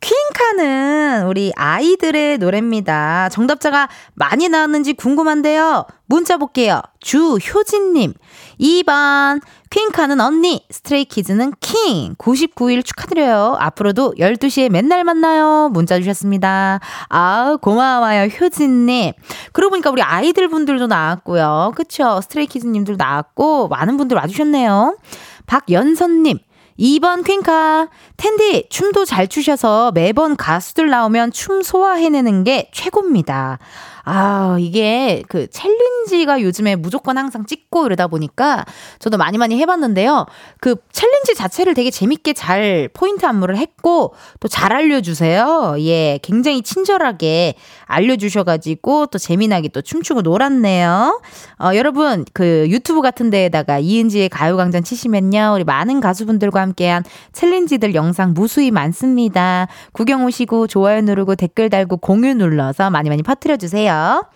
[0.04, 3.30] 퀸카는 우리 아이들의 노래입니다.
[3.30, 5.86] 정답자가 많이 나왔는지 궁금한데요.
[6.04, 6.82] 문자 볼게요.
[7.00, 8.12] 주효진님.
[8.60, 9.40] 2번.
[9.70, 12.16] 퀸카는 언니, 스트레이키즈는 킹.
[12.16, 13.56] 99일 축하드려요.
[13.58, 15.70] 앞으로도 12시에 맨날 만나요.
[15.72, 16.80] 문자 주셨습니다.
[17.08, 18.24] 아 고마워요.
[18.24, 19.12] 효진님.
[19.54, 21.72] 그러고 보니까 우리 아이들 분들도 나왔고요.
[21.76, 22.20] 그쵸?
[22.20, 24.98] 스트레이키즈님들 나왔고, 많은 분들 와주셨네요.
[25.46, 26.40] 박연선님.
[26.78, 27.88] 2번 퀸카.
[28.16, 33.58] 텐디, 춤도 잘 추셔서 매번 가수들 나오면 춤 소화해내는 게 최고입니다.
[34.04, 38.64] 아, 이게 그 챌린지가 요즘에 무조건 항상 찍고 이러다 보니까
[38.98, 40.26] 저도 많이 많이 해봤는데요.
[40.60, 45.74] 그 챌린지 자체를 되게 재밌게 잘 포인트 안무를 했고 또 잘 알려주세요.
[45.80, 47.54] 예, 굉장히 친절하게
[47.86, 51.20] 알려주셔가지고 또 재미나게 또 춤추고 놀았네요.
[51.60, 55.52] 어, 여러분, 그 유튜브 같은 데에다가 이은지의 가요광장 치시면요.
[55.56, 57.02] 우리 많은 가수분들과 함께한
[57.32, 59.66] 챌린지들 영상 무수히 많습니다.
[59.92, 63.93] 구경 오시고 좋아요 누르고 댓글 달고 공유 눌러서 많이 많이 퍼뜨려주세요.
[63.94, 64.26] 주세요.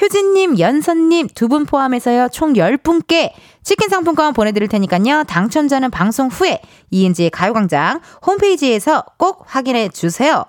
[0.00, 3.32] 효진님, 연선님 두 분 포함해서요, 총 10분께
[3.62, 10.44] 치킨 상품권 보내드릴 테니까요, 당첨자는 방송 후에 이은지의 가요광장 홈페이지에서 꼭 확인해 주세요.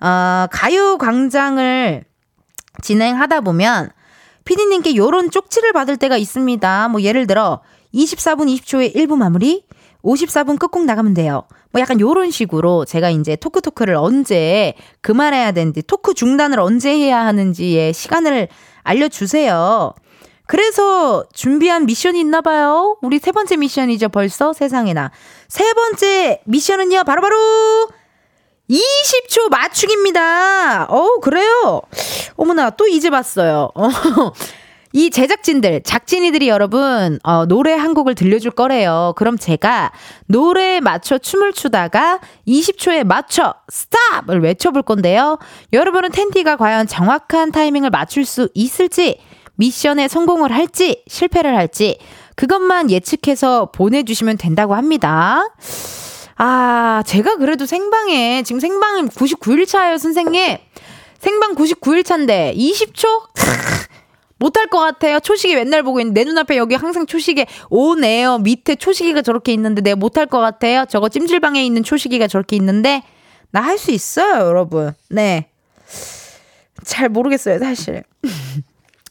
[0.00, 2.04] 어, 가요광장을
[2.82, 3.90] 진행하다 보면,
[4.44, 6.88] 피디님께 요런 쪽지를 받을 때가 있습니다.
[6.88, 7.60] 뭐, 예를 들어,
[7.94, 9.64] 24분 20초에 1부 마무리,
[10.04, 11.44] 54분 끝곡 나가면 돼요.
[11.72, 17.24] 뭐 약간 요런 식으로 제가 이제 토크 토크를 언제 그만해야 되는지, 토크 중단을 언제 해야
[17.26, 18.48] 하는지의 시간을
[18.82, 19.94] 알려주세요.
[20.46, 22.98] 그래서 준비한 미션이 있나 봐요.
[23.00, 25.10] 우리 세 번째 미션이죠, 벌써 세상에나.
[25.48, 27.88] 세 번째 미션은요, 바로바로
[28.68, 30.84] 20초 맞추기입니다.
[30.84, 31.82] 어 그래요?
[32.36, 33.70] 어머나, 또 이제 봤어요.
[33.74, 33.88] 어.
[34.96, 39.12] 이 제작진들, 작진이들이 여러분, 어, 노래 한 곡을 들려줄 거래요.
[39.16, 39.90] 그럼 제가
[40.26, 45.40] 노래에 맞춰 춤을 추다가 20초에 맞춰 스탑을 외쳐볼 건데요.
[45.72, 49.18] 여러분은 텐디가 과연 정확한 타이밍을 맞출 수 있을지,
[49.56, 51.98] 미션에 성공을 할지, 실패를 할지,
[52.36, 55.44] 그것만 예측해서 보내주시면 된다고 합니다.
[56.36, 60.56] 아, 제가 그래도 생방에, 지금 생방 99일 차예요, 선생님.
[61.18, 63.08] 생방 99일 차인데, 20초?
[64.38, 65.20] 못할 것 같아요.
[65.20, 68.38] 초식이 맨날 보고 있는데 내 눈앞에 여기 항상 초식에 오네요.
[68.38, 70.84] 밑에 초식이가 저렇게 있는데 내가 못할 것 같아요.
[70.88, 73.02] 저거 찜질방에 있는 초식이가 저렇게 있는데
[73.50, 74.92] 나 할 수 있어요, 여러분.
[75.08, 75.48] 네.
[76.84, 78.02] 잘 모르겠어요, 사실.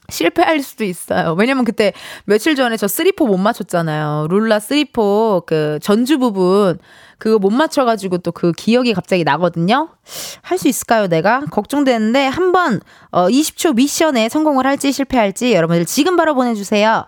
[0.10, 1.34] 실패할 수도 있어요.
[1.40, 1.94] 왜냐면 그때
[2.26, 4.28] 며칠 전에 저 쓰리포 못 맞췄잖아요.
[4.30, 6.78] 룰라 쓰리포 그 전주 부분
[7.24, 9.88] 그거 못 맞춰가지고 또 그 기억이 갑자기 나거든요.
[10.42, 11.42] 할 수 있을까요, 내가?
[11.52, 17.06] 걱정되는데 한번 어, 20초 미션에 성공을 할지 실패할지 여러분들 지금 바로 보내주세요.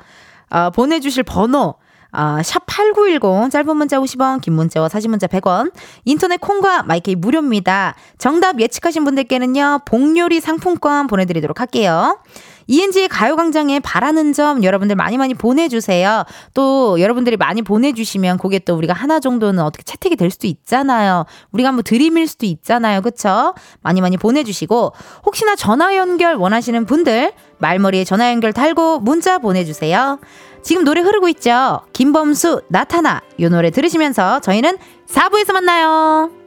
[0.49, 1.75] 어, 보내주실 번호
[2.17, 5.73] 아, 샵8910 짧은 문자 50원, 긴 문자와 사진 문자 100원.
[6.05, 7.95] 인터넷 콩과 마이케이 무료입니다.
[8.17, 9.81] 정답 예측하신 분들께는요.
[9.85, 12.19] 복요리 상품권 보내 드리도록 할게요.
[12.67, 16.23] ENG의 가요광장에 바라는 점 여러분들 많이 많이 보내주세요.
[16.53, 21.25] 또 여러분들이 많이 보내주시면 그게 또 우리가 하나 정도는 어떻게 채택이 될 수도 있잖아요.
[21.51, 23.01] 우리가 한번 드림일 수도 있잖아요.
[23.01, 23.53] 그쵸?
[23.81, 24.93] 많이 많이 보내주시고
[25.25, 30.19] 혹시나 전화 연결 원하시는 분들 말머리에 전화 연결 달고 문자 보내주세요.
[30.63, 31.81] 지금 노래 흐르고 있죠?
[31.93, 36.44] 김범수 나타나 이 노래 들으시면서 저희는 4부에서 만나요.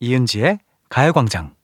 [0.00, 1.54] 이은지의 가요광장.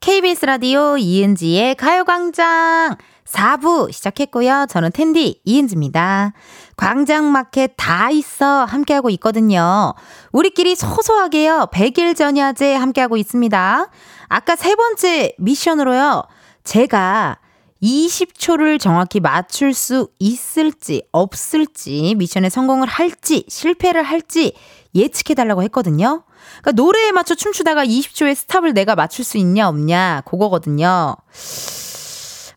[0.00, 4.66] KBS 라디오 이은지의 가요광장 4부 시작했고요.
[4.68, 6.32] 저는 텐디 이은지입니다.
[6.76, 9.94] 광장마켓 다 있어 함께하고 있거든요.
[10.30, 11.68] 우리끼리 소소하게요.
[11.72, 13.90] 100일 전야제 함께하고 있습니다.
[14.28, 16.22] 아까 세 번째 미션으로요.
[16.62, 17.38] 제가
[17.82, 24.54] 20초를 정확히 맞출 수 있을지 없을지 미션에 성공을 할지 실패를 할지
[24.94, 26.24] 예측해달라고 했거든요.
[26.60, 31.16] 그러니까 노래에 맞춰 춤추다가 20초의 스탑을 내가 맞출 수 있냐 없냐 그거거든요.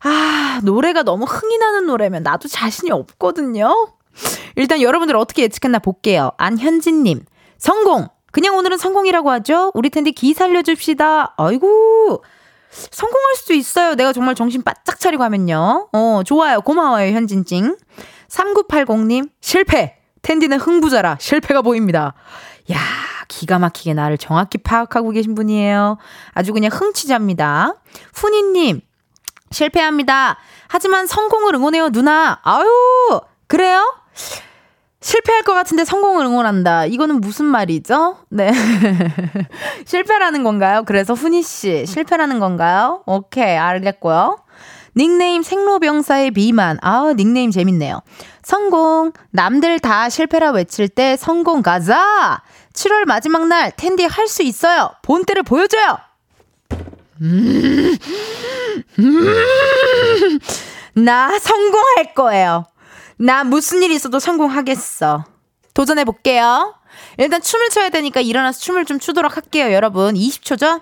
[0.03, 3.87] 아 노래가 너무 흥이 나는 노래면 나도 자신이 없거든요.
[4.55, 6.31] 일단 여러분들 어떻게 예측했나 볼게요.
[6.37, 7.25] 안현진님
[7.57, 8.07] 성공.
[8.31, 9.71] 그냥 오늘은 성공이라고 하죠.
[9.75, 11.35] 우리 텐데 기 살려줍시다.
[11.37, 12.23] 아이고
[12.71, 13.95] 성공할 수도 있어요.
[13.95, 15.89] 내가 정말 정신 바짝 차리고 하면요.
[15.91, 16.61] 어, 좋아요.
[16.61, 17.75] 고마워요, 현진찡.
[18.29, 19.97] 3980님, 실패!
[20.21, 22.13] 텐디는 흥부자라 실패가 보입니다.
[22.71, 22.79] 야
[23.27, 25.97] 기가 막히게 나를 정확히 파악하고 계신 분이에요.
[26.33, 27.75] 아주 그냥 흥치자입니다.
[28.13, 28.81] 훈이님,
[29.51, 30.37] 실패합니다.
[30.67, 32.39] 하지만 성공을 응원해요, 누나.
[32.43, 32.67] 아유,
[33.47, 33.83] 그래요?
[35.01, 36.85] 실패할 것 같은데 성공을 응원한다.
[36.85, 38.17] 이거는 무슨 말이죠?
[38.29, 38.51] 네.
[39.85, 40.83] 실패라는 건가요?
[40.85, 43.01] 그래서 훈이 씨, 실패라는 건가요?
[43.07, 44.37] 오케이, 알겠고요.
[44.95, 46.77] 닉네임 생로병사의 비만.
[46.81, 48.01] 아, 닉네임 재밌네요.
[48.43, 49.13] 성공.
[49.31, 52.41] 남들 다 실패라 외칠 때 성공 가자.
[52.73, 54.91] 7월 마지막 날 텐디 할 수 있어요.
[55.01, 55.97] 본때를 보여줘요.
[57.21, 57.97] 음,
[58.99, 60.39] 음,
[60.93, 62.65] 나 성공할 거예요.
[63.17, 65.25] 나 무슨 일 있어도 성공하겠어.
[65.73, 66.75] 도전해 볼게요.
[67.17, 70.15] 일단 춤을 춰야 되니까 일어나서 춤을 좀 추도록 할게요, 여러분.
[70.15, 70.81] 20초죠?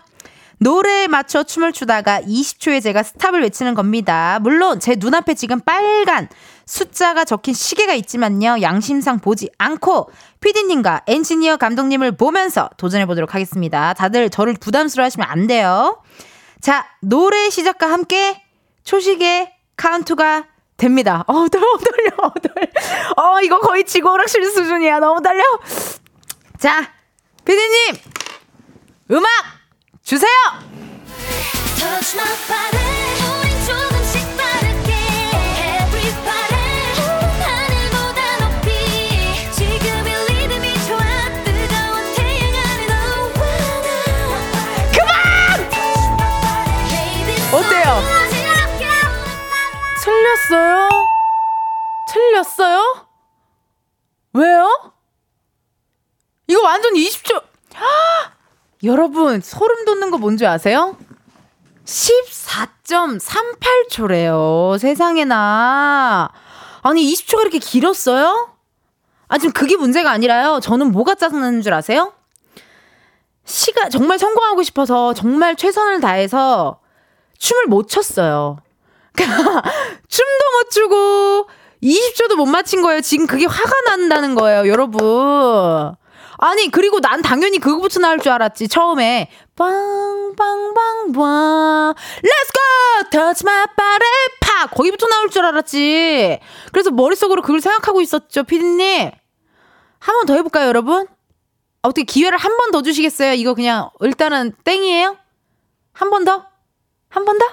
[0.60, 4.40] 노래에 맞춰 춤을 추다가 20초에 제가 스탑을 외치는 겁니다.
[4.42, 6.28] 물론 제 눈앞에 지금 빨간
[6.66, 8.62] 숫자가 적힌 시계가 있지만요.
[8.62, 13.94] 양심상 보지 않고 피디님과 엔지니어 감독님을 보면서 도전해 보도록 하겠습니다.
[13.94, 16.04] 다들 저를 부담스러워 하시면 안 돼요.
[16.62, 18.44] 자, 노래 시작과 함께
[18.84, 20.46] 초식의 카운트가
[20.76, 21.24] 됩니다.
[21.28, 22.68] 어, 떨려, 떨려, 떨려.
[23.16, 25.00] 어, 이거 거의 지구 오락실 수준이야.
[25.00, 25.44] 너무 떨려.
[26.58, 26.92] 자,
[27.46, 27.96] 피디님,
[29.12, 29.59] 음악
[30.10, 30.32] 주세요!
[50.04, 50.90] 틀렸어요?
[52.12, 53.08] 틀렸어요?
[54.34, 54.94] 왜요?
[56.48, 57.44] 이거 완전 20초.
[58.84, 60.98] 여러분, 소름 돋는 거 뭔지 아세요?
[61.86, 64.78] 14.38초래요.
[64.80, 66.30] 세상에나.
[66.82, 68.54] 아니, 20초가 이렇게 길었어요?
[69.28, 70.62] 아, 지금 그게 문제가 아니라요.
[70.62, 72.14] 저는 뭐가 짜증나는 줄 아세요?
[73.44, 76.80] 시가 정말 성공하고 싶어서 정말 최선을 다해서
[77.38, 78.60] 춤을 못 췄어요.
[79.16, 81.50] 춤도 못 추고
[81.84, 83.02] 20초도 못 맞힌 거예요.
[83.02, 85.96] 지금 그게 화가 난다는 거예요, 여러분.
[86.42, 88.70] 아니, 그리고 난 당연히 그거부터 나올 줄 알았지.
[88.70, 91.14] 처음에 빵빵빵빵
[92.24, 93.10] Let's go!
[93.12, 96.40] Touch my body 팍 거기부터 나올 줄 알았지.
[96.72, 99.12] 그래서 머릿속으로 그걸 생각하고 있었죠, 피디님.
[100.00, 101.08] 한 번 더 해볼까요, 여러분?
[101.82, 103.34] 어떻게 기회를 한 번 더 주시겠어요?
[103.34, 105.18] 이거 그냥 일단은 땡이에요?
[105.94, 106.46] 한 번 더?
[107.10, 107.46] 한 번 더?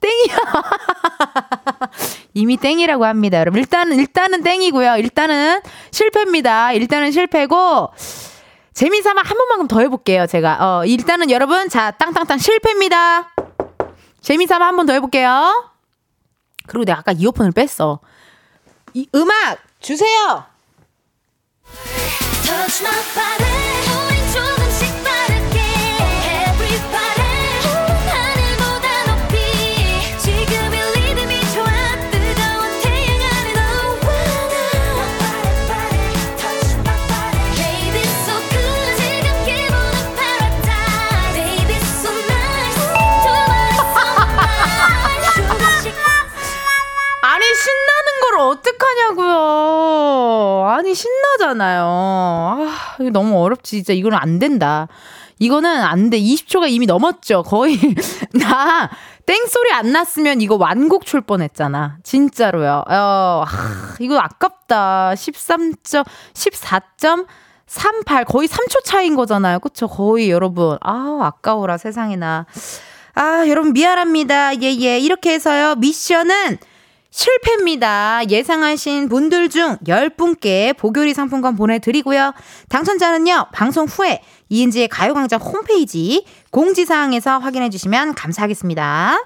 [0.00, 0.36] 땡이야.
[2.36, 3.38] 이미 땡이라고 합니다.
[3.40, 3.58] 여러분.
[3.60, 4.96] 일단은, 일단은 땡이고요.
[4.98, 5.60] 일단은
[5.90, 6.72] 실패입니다.
[6.72, 7.88] 일단은 실패고,
[8.74, 10.26] 재미삼아 한 번만큼 더 해볼게요.
[10.26, 10.58] 제가.
[10.60, 13.32] 어, 일단은 여러분, 자, 땅땅땅 실패입니다.
[14.20, 15.72] 재미삼아 한 번 더 해볼게요.
[16.66, 18.00] 그리고 내가 아까 이어폰을 뺐어.
[18.92, 20.44] 이 음악 주세요!
[50.68, 51.84] 아니, 신나잖아요.
[51.86, 53.76] 아, 이거 너무 어렵지.
[53.78, 54.88] 진짜 이거는 안 된다.
[55.38, 56.18] 이거는 안 돼.
[56.18, 57.42] 20초가 이미 넘었죠.
[57.42, 57.78] 거의.
[58.34, 58.90] 나,
[59.26, 61.98] 땡소리 안 났으면 이거 완곡 출 뻔했잖아.
[62.02, 62.84] 진짜로요.
[62.88, 65.12] 어, 아, 이거 아깝다.
[65.14, 68.24] 13점, 14.38.
[68.26, 69.58] 거의 3초 차인 거잖아요.
[69.60, 69.88] 그쵸?
[69.88, 70.78] 거의 여러분.
[70.80, 72.46] 아, 아까워라 세상에나.
[73.14, 74.60] 아, 여러분 미안합니다.
[74.62, 74.98] 예, 예.
[74.98, 75.74] 이렇게 해서요.
[75.76, 76.58] 미션은
[77.16, 78.28] 실패입니다.
[78.28, 82.34] 예상하신 분들 중 10분께 보교리 상품권 보내드리고요.
[82.68, 89.16] 당첨자는요, 방송 후에 이은지의 가요광장 홈페이지 공지사항에서 확인해 주시면 감사하겠습니다.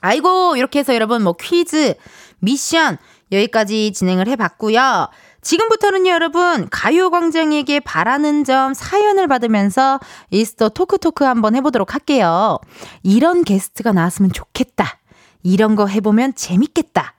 [0.00, 1.94] 아이고, 이렇게 해서 여러분 뭐 퀴즈,
[2.38, 2.98] 미션,
[3.32, 5.08] 여기까지 진행을 해봤고요.
[5.42, 9.98] 지금부터는요, 여러분, 가요광장에게 바라는 점 사연을 받으면서
[10.30, 12.60] 이스터 토크토크 한번 해보도록 할게요.
[13.02, 15.00] 이런 게스트가 나왔으면 좋겠다.
[15.48, 17.14] 이런 거 해보면 재밌겠다.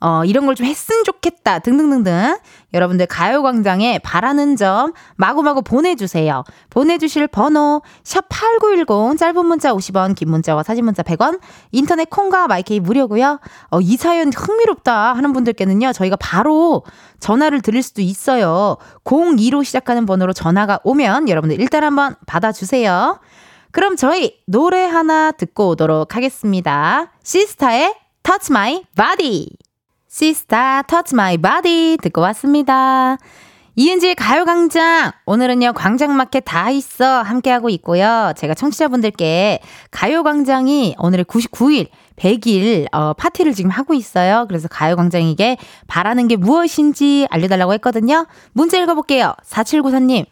[0.00, 1.60] 어, 이런 걸 좀 했으면 좋겠다.
[1.60, 2.36] 등등등등.
[2.74, 6.44] 여러분들 가요광장에 바라는 점 마구마구 보내주세요.
[6.68, 11.40] 보내주실 번호, 샵8910, 짧은 문자 50원, 긴 문자와 사진 문자 100원,
[11.72, 13.38] 인터넷 콩과 마이케이 무료고요
[13.70, 16.82] 어, 이 사연 흥미롭다 하는 분들께는요, 저희가 바로
[17.20, 18.76] 전화를 드릴 수도 있어요.
[19.04, 23.20] 02로 시작하는 번호로 전화가 오면 여러분들 일단 한번 받아주세요.
[23.74, 27.10] 그럼 저희 노래 하나 듣고 오도록 하겠습니다.
[27.24, 29.48] 시스타의 Touch My Body.
[30.08, 33.18] 시스타 Touch My Body 듣고 왔습니다.
[33.74, 35.10] 이은지의 가요광장.
[35.26, 37.22] 오늘은요, 광장마켓 다 있어.
[37.22, 38.32] 함께하고 있고요.
[38.36, 39.58] 제가 청취자분들께
[39.90, 44.44] 가요광장이 오늘의 99일, 100일, 어, 파티를 지금 하고 있어요.
[44.46, 45.56] 그래서 가요광장에게
[45.88, 48.28] 바라는 게 무엇인지 알려달라고 했거든요.
[48.52, 49.34] 문자 읽어볼게요.
[49.44, 50.26] 4794님.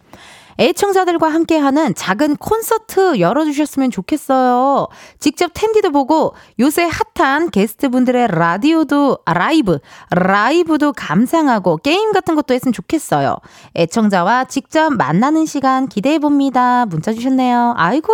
[0.59, 4.89] 애청자들과 함께하는 작은 콘서트 열어주셨으면 좋겠어요.
[5.19, 9.79] 직접 텐디도 보고 요새 핫한 게스트분들의 라디오도 아, 라이브
[10.11, 13.37] 라이브도 감상하고 게임 같은 것도 했으면 좋겠어요.
[13.77, 16.87] 애청자와 직접 만나는 시간 기대해 봅니다.
[16.87, 17.75] 문자 주셨네요.
[17.77, 18.13] 아이고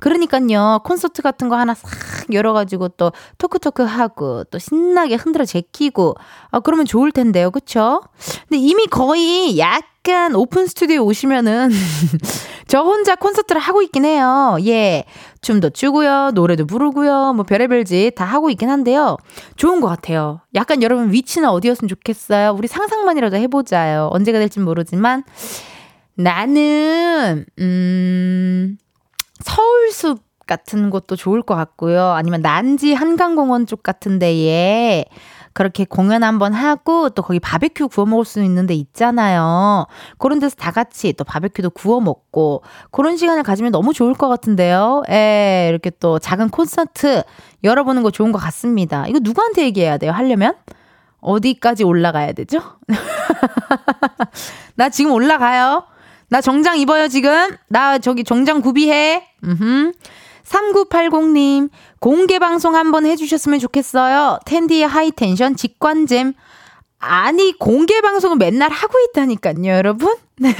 [0.00, 1.88] 그러니까요 콘서트 같은 거 하나 싹
[2.32, 6.14] 열어가지고 또 토크토크 하고 또 신나게 흔들어 제끼고
[6.50, 8.02] 아 그러면 좋을 텐데요, 그쵸?
[8.48, 11.68] 근데 이미 거의 약 약간 오픈 스튜디오에 오시면은
[12.66, 14.56] 저 혼자 콘서트를 하고 있긴 해요.
[14.64, 15.04] 예.
[15.42, 16.30] 춤도 추고요.
[16.34, 17.34] 노래도 부르고요.
[17.34, 19.18] 뭐 별의별 짓 다 하고 있긴 한데요.
[19.56, 20.40] 좋은 것 같아요.
[20.54, 22.54] 약간 여러분 위치는 어디였으면 좋겠어요?
[22.56, 24.08] 우리 상상만이라도 해보자요.
[24.10, 25.24] 언제가 될진 모르지만
[26.14, 28.78] 나는 음
[29.40, 32.02] 서울숲 같은 곳도 좋을 것 같고요.
[32.12, 35.04] 아니면 난지 한강공원 쪽 같은 데에
[35.58, 39.88] 그렇게 공연 한번 하고 또 거기 바베큐 구워 먹을 수 있는 데 있잖아요.
[40.16, 45.02] 그런 데서 다 같이 또 바베큐도 구워 먹고 그런 시간을 가지면 너무 좋을 것 같은데요.
[45.10, 47.24] 예, 이렇게 또 작은 콘서트
[47.64, 49.08] 열어보는 거 좋은 것 같습니다.
[49.08, 50.12] 이거 누구한테 얘기해야 돼요?
[50.12, 50.54] 하려면?
[51.20, 52.62] 어디까지 올라가야 되죠?
[54.76, 55.82] 나 지금 올라가요.
[56.28, 57.56] 나 정장 입어요, 지금.
[57.66, 59.26] 나 저기 정장 구비해.
[59.42, 59.92] 음
[60.48, 61.68] 3980님,
[62.00, 64.38] 공개 방송 한번 해주셨으면 좋겠어요.
[64.44, 66.34] 텐디의 하이텐션 직관잼.
[67.00, 70.16] 아니, 공개 방송은 맨날 하고 있다니까요, 여러분.
[70.40, 70.52] 네.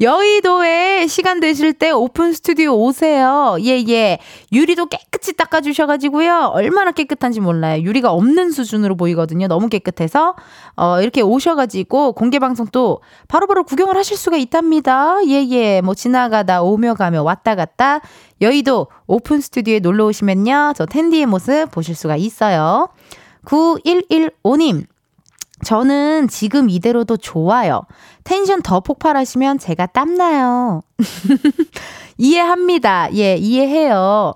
[0.00, 3.56] 여의도에 시간 되실 때 오픈 스튜디오 오세요.
[3.60, 4.18] 예, 예.
[4.52, 6.50] 유리도 깨끗이 닦아주셔가지고요.
[6.54, 7.82] 얼마나 깨끗한지 몰라요.
[7.82, 9.46] 유리가 없는 수준으로 보이거든요.
[9.48, 10.34] 너무 깨끗해서.
[10.76, 15.16] 어, 이렇게 오셔가지고 공개방송 또 바로바로 구경을 하실 수가 있답니다.
[15.26, 15.80] 예, 예.
[15.80, 18.00] 뭐 지나가다 오며 가며 왔다 갔다
[18.40, 20.74] 여의도 오픈 스튜디오에 놀러 오시면요.
[20.76, 22.88] 저 텐디의 모습 보실 수가 있어요.
[23.44, 24.91] 9115님.
[25.64, 27.82] 저는 지금 이대로도 좋아요.
[28.24, 30.82] 텐션 더 폭발하시면 제가 땀나요.
[32.18, 33.14] 이해합니다.
[33.14, 34.34] 예, 이해해요.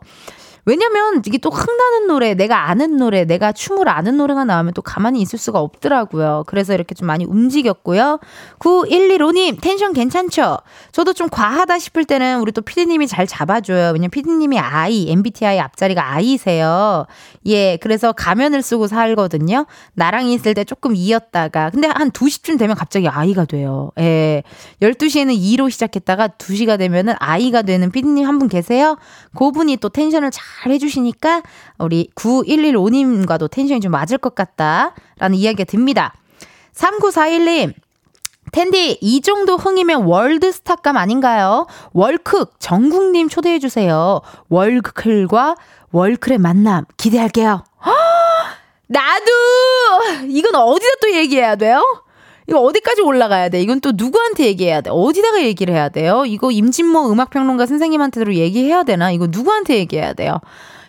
[0.66, 5.20] 왜냐면 이게 또 흥나는 노래, 내가 아는 노래, 내가 춤을 아는 노래가 나오면 또 가만히
[5.20, 6.42] 있을 수가 없더라고요.
[6.48, 8.18] 그래서 이렇게 좀 많이 움직였고요.
[8.58, 10.58] 9115님, 텐션 괜찮죠?
[10.90, 13.92] 저도 좀 과하다 싶을 때는 우리 또 피디님이 잘 잡아줘요.
[13.92, 17.06] 왜냐면 피디님이 아이, MBTI 앞자리가 아이세요.
[17.46, 19.66] 예, 그래서 가면을 쓰고 살거든요.
[19.94, 23.92] 나랑 있을 때 조금 이었다가, 근데 한 2시쯤 되면 갑자기 아이가 돼요.
[24.00, 24.42] 예.
[24.82, 28.98] 12시에는 2로 시작했다가 2시가 되면은 아이가 되는 피디님 한 분 계세요?
[29.34, 31.42] 그분이 또 텐션을 잘잘 해주시니까
[31.78, 36.14] 우리 9115님과도 텐션이 좀 맞을 것 같다라는 이야기가 듭니다.
[36.74, 37.74] 3941님,
[38.52, 41.66] 텐디, 이 정도 흥이면 월드스타감 아닌가요?
[41.92, 44.20] 월크 정국님 초대해 주세요.
[44.48, 45.56] 월클과
[45.92, 47.64] 월클의 만남 기대할게요.
[48.88, 50.26] 나도!
[50.28, 51.82] 이건 어디다 또 얘기해야 돼요?
[52.48, 53.60] 이거 어디까지 올라가야 돼?
[53.60, 54.90] 이건 또 누구한테 얘기해야 돼?
[54.92, 56.24] 어디다가 얘기를 해야 돼요?
[56.26, 59.10] 이거 임진모 음악평론가 선생님한테도 얘기해야 되나?
[59.10, 60.40] 이거 누구한테 얘기해야 돼요?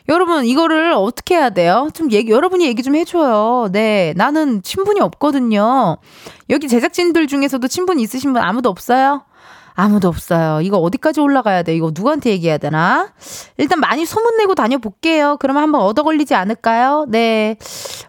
[0.10, 1.89] 여러분, 이거를 어떻게 해야 돼요?
[1.93, 3.68] 좀 얘기, 여러분이 얘기 좀 해줘요.
[3.72, 4.14] 네.
[4.16, 5.97] 나는 친분이 없거든요.
[6.49, 9.24] 여기 제작진들 중에서도 친분 있으신 분 아무도 없어요?
[9.80, 10.59] 아무도 없어요.
[10.61, 11.75] 이거 어디까지 올라가야 돼?
[11.75, 13.13] 이거 누구한테 얘기해야 되나?
[13.57, 15.38] 일단 많이 소문내고 다녀볼게요.
[15.39, 17.05] 그러면 한번 얻어 걸리지 않을까요?
[17.07, 17.57] 네.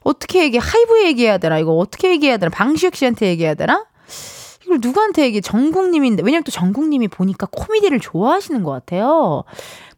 [0.02, 0.62] 어떻게 얘기해?
[0.64, 1.58] 하이브에 얘기해야 되나?
[1.58, 2.48] 이거 어떻게 얘기해야 되나?
[2.48, 3.84] 방시혁 씨한테 얘기해야 되나?
[4.64, 5.42] 이걸 누구한테 얘기해?
[5.42, 6.22] 정국님인데.
[6.22, 9.44] 왜냐면 또 정국님이 보니까 코미디를 좋아하시는 것 같아요.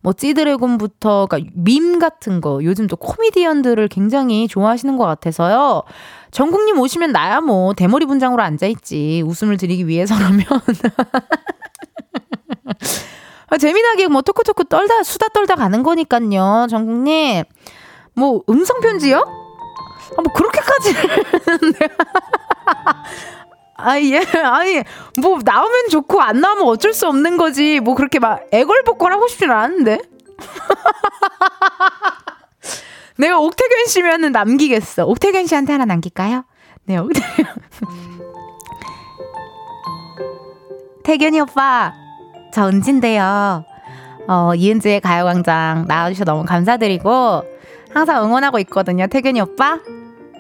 [0.01, 5.85] 뭐 찌드래곤부터 그러니까 밈 같은 거 요즘 또 코미디언들을 굉장히 좋아하시는 것 같아서요.
[6.33, 10.45] 전국님 오시면 나야 뭐 대머리 분장으로 앉아 있지 웃음을 드리기 위해서라면.
[13.51, 17.45] 아, 재미나게 뭐 토크토크 떨다 수다 떨다 가는 거니까요, 전국님.
[18.15, 19.19] 뭐 음성 편지요?
[19.19, 20.95] 아, 뭐 그렇게까지.
[23.83, 24.19] 아, 예.
[24.45, 24.83] 아니,
[25.21, 27.81] 뭐, 나오면 좋고, 안 나오면 어쩔 수 없는 거지.
[27.81, 29.99] 뭐, 그렇게 막, 애걸복걸 하고 싶진 않은데?
[33.17, 35.07] 내가 옥태견 씨면은 남기겠어.
[35.07, 36.45] 옥태견 씨한테 하나 남길까요?
[36.85, 37.27] 네, 옥태견.
[41.05, 41.95] 태견이 오빠,
[42.53, 43.65] 저 은진데요.
[44.29, 47.45] 어, 이은지의 가요광장 나와주셔서 너무 감사드리고,
[47.93, 49.07] 항상 응원하고 있거든요.
[49.07, 49.79] 태균이 오빠.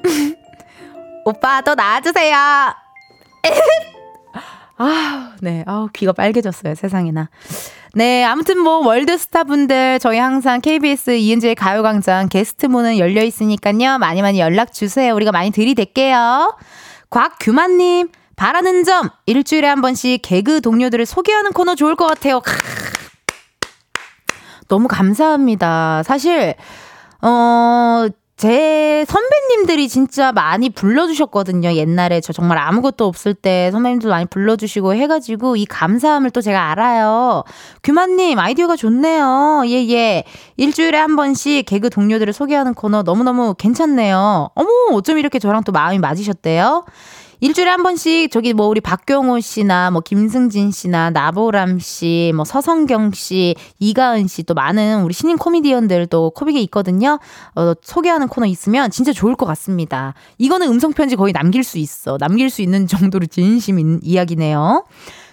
[1.24, 2.36] 오빠 또 나와주세요.
[4.78, 5.64] 아, 네.
[5.66, 6.74] 아우, 귀가 빨개졌어요.
[6.74, 7.28] 세상에나.
[7.94, 13.98] 네, 아무튼 뭐 월드스타 분들 저희 항상 KBS 이은지의 가요광장 게스트 문은 열려 있으니까요.
[13.98, 15.14] 많이 많이 연락 주세요.
[15.14, 16.56] 우리가 많이 들이댈게요.
[17.10, 18.10] 곽규만님
[18.40, 22.40] 바라는 점 일주일에 한 번씩 개그 동료들을 소개하는 코너 좋을 것 같아요.
[24.66, 26.02] 너무 감사합니다.
[26.04, 26.54] 사실
[27.20, 28.06] 어,
[28.38, 31.74] 제 선배님들이 진짜 많이 불러주셨거든요.
[31.74, 37.44] 옛날에 저 정말 아무것도 없을 때 선배님들 많이 불러주시고 해가지고 이 감사함을 또 제가 알아요.
[37.82, 39.64] 규만님 아이디어가 좋네요.
[39.66, 40.24] 예, 예.
[40.56, 44.48] 일주일에 한 번씩 개그 동료들을 소개하는 코너 너무너무 괜찮네요.
[44.54, 46.86] 어머, 어쩜 이렇게 저랑 또 마음이 맞으셨대요?
[47.42, 53.12] 일주일에 한 번씩 저기 뭐 우리 박경호 씨나 뭐 김승진 씨나 나보람 씨, 뭐 서성경
[53.12, 57.18] 씨, 이가은 씨 또 많은 우리 신인 코미디언들도 코빅에 있거든요.
[57.54, 60.14] 어, 소개하는 코너 있으면 진짜 좋을 것 같습니다.
[60.38, 62.18] 이거는 음성 편지 거의 남길 수 있어.
[62.18, 64.84] 남길 수 있는 정도로 진심인 이야기네요.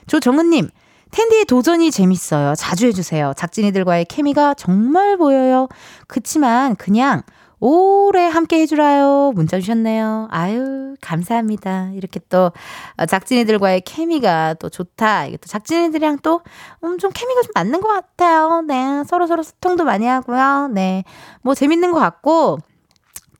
[0.07, 0.69] 조정은님.
[1.09, 2.53] 텐디의 도전이 재밌어요.
[2.55, 3.33] 자주 해주세요.
[3.37, 5.69] 작진이들과의 케미가 정말 보여요.
[6.07, 7.23] 그치만 그냥
[7.59, 9.31] 오래 함께 해주라요.
[9.33, 10.27] 문자 주셨네요.
[10.29, 11.91] 아유, 감사합니다.
[11.93, 12.51] 이렇게 또
[12.97, 15.25] 어, 작진이들과의 케미가 또 좋다.
[15.25, 16.41] 이게 또 작진이들이랑 또,
[16.83, 18.61] 음, 좀 케미가 좀 맞는 것 같아요.
[18.61, 19.03] 네.
[19.05, 20.69] 서로서로 소통도 많이 하고요.
[20.71, 21.03] 네.
[21.41, 22.59] 뭐 재밌는 것 같고,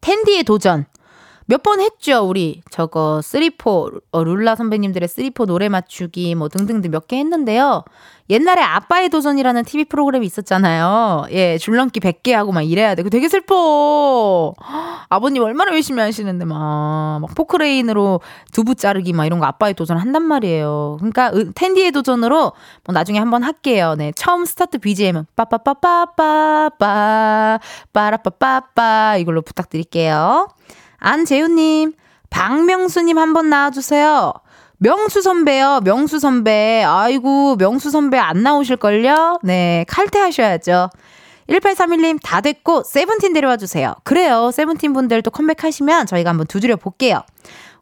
[0.01, 0.85] 텐디의 도전.
[1.49, 2.61] 몇 번 했죠, 우리.
[2.69, 7.85] 저거, three four, 어, 룰라 선배님들의 three four 노래 맞추기, 뭐 등등등 몇 개 했는데요.
[8.29, 11.27] 옛날에 아빠의 도전이라는 TV 프로그램이 있었잖아요.
[11.31, 13.03] 예, 줄넘기 100개 하고 막 이래야 돼.
[13.03, 14.53] 그 되게 슬퍼.
[15.07, 18.19] 아버님 얼마나 열심히 하시는데 막, 막 포크레인으로
[18.51, 20.97] 두부 자르기 막 이런 거 아빠의 도전 한단 말이에요.
[20.99, 22.51] 그러니까 텐디의 도전으로
[22.83, 23.95] 뭐 나중에 한번 할게요.
[23.97, 26.69] 네, 처음 스타트 BGM은 빠빠빠빠빠빠
[27.93, 30.49] 빠라빠빠빠 이걸로 부탁드릴게요.
[30.97, 31.93] 안재훈님,
[32.29, 34.33] 박명수님 한 번 나와주세요.
[34.79, 36.83] 명수 선배요, 명수 선배.
[36.85, 39.39] 아이고, 명수 선배 안 나오실걸요?
[39.43, 40.89] 네, 칼퇴하셔야죠.
[41.49, 43.95] 1831님, 다 됐고, 세븐틴 데려와 주세요.
[44.03, 44.51] 그래요.
[44.51, 47.23] 세븐틴 분들 또 컴백하시면 저희가 한번 두드려 볼게요.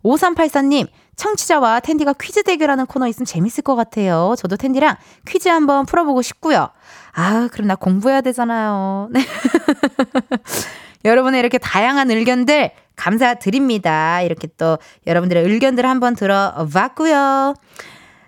[0.04, 4.36] 5384님, 청취자와 텐디가 퀴즈 대결하는 코너 있으면 재밌을 것 같아요.
[4.38, 4.96] 저도 텐디랑
[5.28, 6.70] 퀴즈 한번 풀어보고 싶고요.
[7.14, 9.08] 아, 그럼 나 공부해야 되잖아요.
[9.12, 9.26] 네.
[11.06, 14.22] 여러분의 이렇게 다양한 의견들 감사드립니다.
[14.22, 14.78] 이렇게 또
[15.08, 17.56] 여러분들의 의견들을 한번 들어봤고요.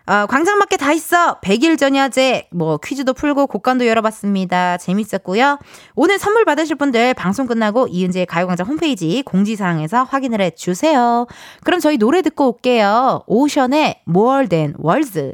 [0.08, 1.42] 어, 광장밖에 다 있어.
[1.42, 4.78] 100일 전야제, 뭐, 퀴즈도 풀고 곡관도 열어봤습니다.
[4.78, 5.60] 재밌었고요.
[5.96, 11.28] 오늘 선물 받으실 분들 방송 끝나고 이은재의 가요광장 홈페이지 공지사항에서 확인을 해 주세요.
[11.66, 13.24] 그럼 저희 노래 듣고 올게요.
[13.28, 15.34] 오션의 More Than Words.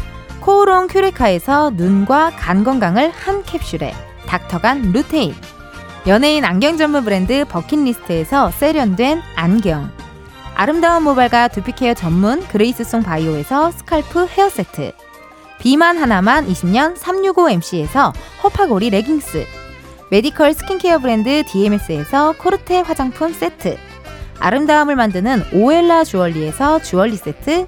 [0.41, 3.93] 코오롱 큐레카에서 눈과 간 건강을 한 캡슐에
[4.25, 5.35] 닥터간 루테인.
[6.07, 9.91] 연예인 안경 전문 브랜드 버킷리스트에서 세련된 안경.
[10.55, 14.93] 아름다운 모발과 두피케어 전문 그레이스송 바이오에서 scalp 헤어세트.
[15.59, 18.11] 비만 하나만 20년 365MC에서
[18.43, 19.45] 허파고리 레깅스.
[20.09, 23.77] 메디컬 스킨케어 브랜드 DMS에서 코르테 화장품 세트.
[24.39, 27.67] 아름다움을 만드는 오엘라 주얼리에서 주얼리 세트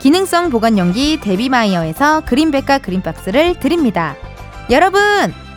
[0.00, 4.16] 기능성 보관용기 데비마이어에서 그린백과 그린박스를 드립니다.
[4.70, 5.00] 여러분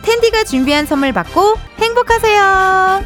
[0.02, 3.02] 텐디가 준비한 선물 받고 행복하세요.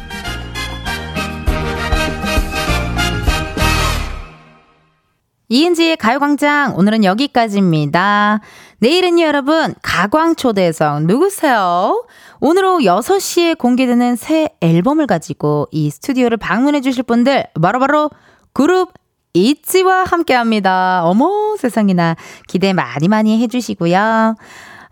[5.47, 8.41] 이은지의 가요광장 오늘은 여기까지입니다.
[8.79, 12.05] 내일은요 여러분 가광초대석 누구세요?
[12.41, 18.11] 오늘 오후 6시에 공개되는 새 앨범을 가지고 이 스튜디오를 방문해 주실 분들 바로바로
[18.53, 18.93] 그룹
[19.33, 21.01] 이치와 함께 합니다.
[21.03, 22.15] 어머 세상에나
[22.47, 24.35] 기대 많이 많이 해주시고요.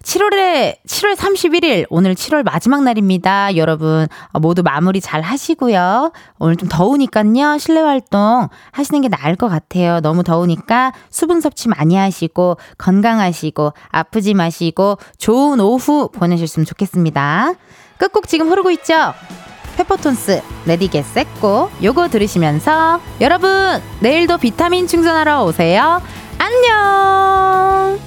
[0.04, 3.58] 7월에 7월 31일 오늘 7월 마지막 날입니다.
[3.58, 4.08] 여러분
[4.40, 6.14] 모두 마무리 잘 하시고요.
[6.40, 7.58] 오늘 좀 더우니까요.
[7.58, 10.00] 실내 활동 하시는 게 나을 것 같아요.
[10.00, 17.54] 너무 더우니까 수분 섭취 많이 하시고 건강하시고 아프지 마시고 좋은 오후 보내셨으면 좋겠습니다.
[17.98, 19.14] 끝곡 지금 흐르고 있죠?
[19.78, 26.02] 페퍼톤스 ready, get set, go 요거 들으시면서 여러분 내일도 비타민 충전하러 오세요.
[26.40, 28.00] 안녕.